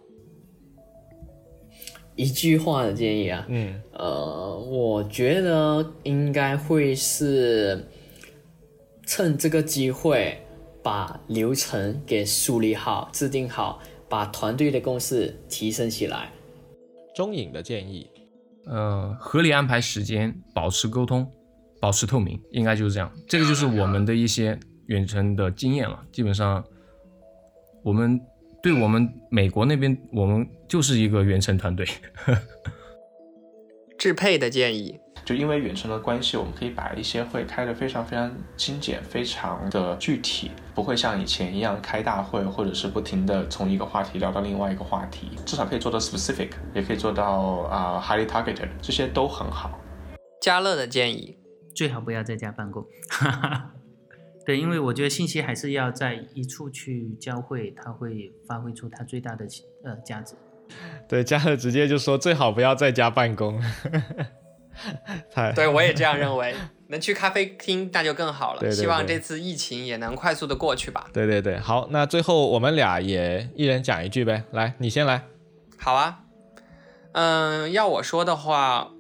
[2.16, 7.88] 一句话的建议啊，嗯，呃，我觉得应该会是
[9.06, 10.36] 趁这个机会
[10.82, 16.30] 把流程给梳理好、制定好，把团队的共识提升起来。
[17.14, 18.10] 中影的建议，
[18.66, 21.30] 呃，合理安排时间，保持沟通。
[21.84, 23.12] 保持透明，应该就是这样。
[23.28, 26.02] 这个就是我们的一些远程的经验了。
[26.10, 26.64] 基本上，
[27.82, 28.18] 我们
[28.62, 31.86] 对我们美国那边，我们就是一个远程团队。
[34.00, 45.28] 智配的建议，就因为远程的关系，我们可以把一些会开得非常非常精简，非常的具体，不会像以前一样开大会，或者是不停的从一个话题聊到另外一个话题。
[45.44, 47.24] 至少可以做到 specific，也可以做到
[47.70, 49.78] 啊 highly targeted，这些都很好。
[50.40, 51.43] 嘉乐的建议。
[51.74, 52.86] 最好不要在家办公，
[54.46, 59.44] 对，因为我觉得信息还是要在一处去交汇，它会发挥出它最大的
[59.84, 60.34] 呃价值。
[61.08, 63.60] 对，嘉乐直接就说最好不要在家办公。
[65.30, 66.54] 太，对我也这样认为，
[66.88, 68.60] 能去咖啡厅那就更好了。
[68.60, 71.08] 对，希望这次疫情也能快速的过去吧。
[71.12, 75.22] 对对对，好，那最后我们俩也一人讲一句呗，来，你先来。
[75.78, 76.20] 好啊，
[77.12, 78.90] 嗯，要我说的话。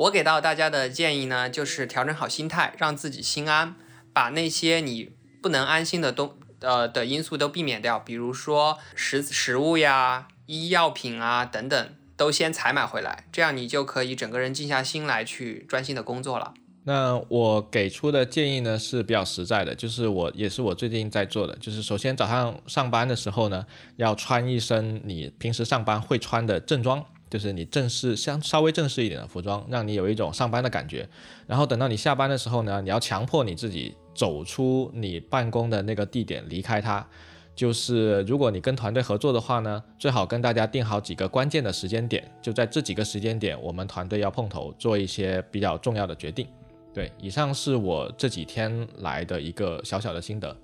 [0.00, 3.74] 我给到大家的建议呢，就是调整好心态，让自己心安，
[4.14, 5.10] 把那些你
[5.42, 16.54] 不能安心的东呃的因素都避免掉，比如说食食物呀、医药品啊等等，都先采买回来，这样你就可以整个人静下心来去专心的工作了。
[16.84, 27.04] 那我给出的建议呢是比较实在的，就是我也是我最近在做的，就是首先早上上班的时候呢，要穿一身你平时上班会穿的正装。
[27.30, 31.08] 就是你正式相稍微正式一点的服装，让你有一种上班的感觉。
[31.46, 37.06] 然后等到你下班的时候呢，你要强迫你自己走出你办公的那个地点，离开它。
[37.54, 46.46] 就是如果你跟团队合作的话呢，最好跟大家定好几个关键的时间点，就在这几个时间点，我们团队要碰头，做一些比较重要的决定。
[46.94, 50.56] 对，以上是我这几天来的一个小小的心得。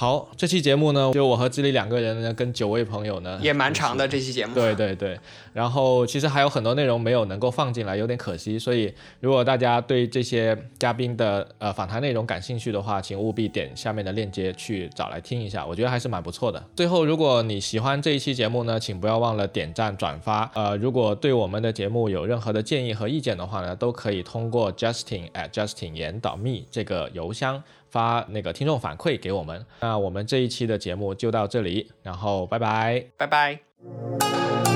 [0.00, 4.54] 好，这期节目呢，就我和智利两个人呢，跟九位朋友呢，也蛮长的这期节目。
[4.54, 5.18] 对对对，
[5.52, 8.56] 然后其实还有很多内容没有能够放进来，有点可惜。
[8.56, 16.64] 所以如果大家对这些嘉宾的呃访谈内容感兴趣的话，请务必点下面的链接去找来听一下，我觉得还是蛮不错的。
[16.76, 20.48] 最后，如果你喜欢这一期节目呢，请不要忘了点赞转发。
[20.54, 27.60] 呃，如果对我们的节目有任何的建议和意见的话呢，都可以通过 Justin at Justin 言导 me 这个邮箱。
[27.90, 29.64] 发那个听众反馈给我们。
[29.80, 33.04] 那我们这一期的节目就到这里然后拜拜。
[33.16, 34.67] 拜拜。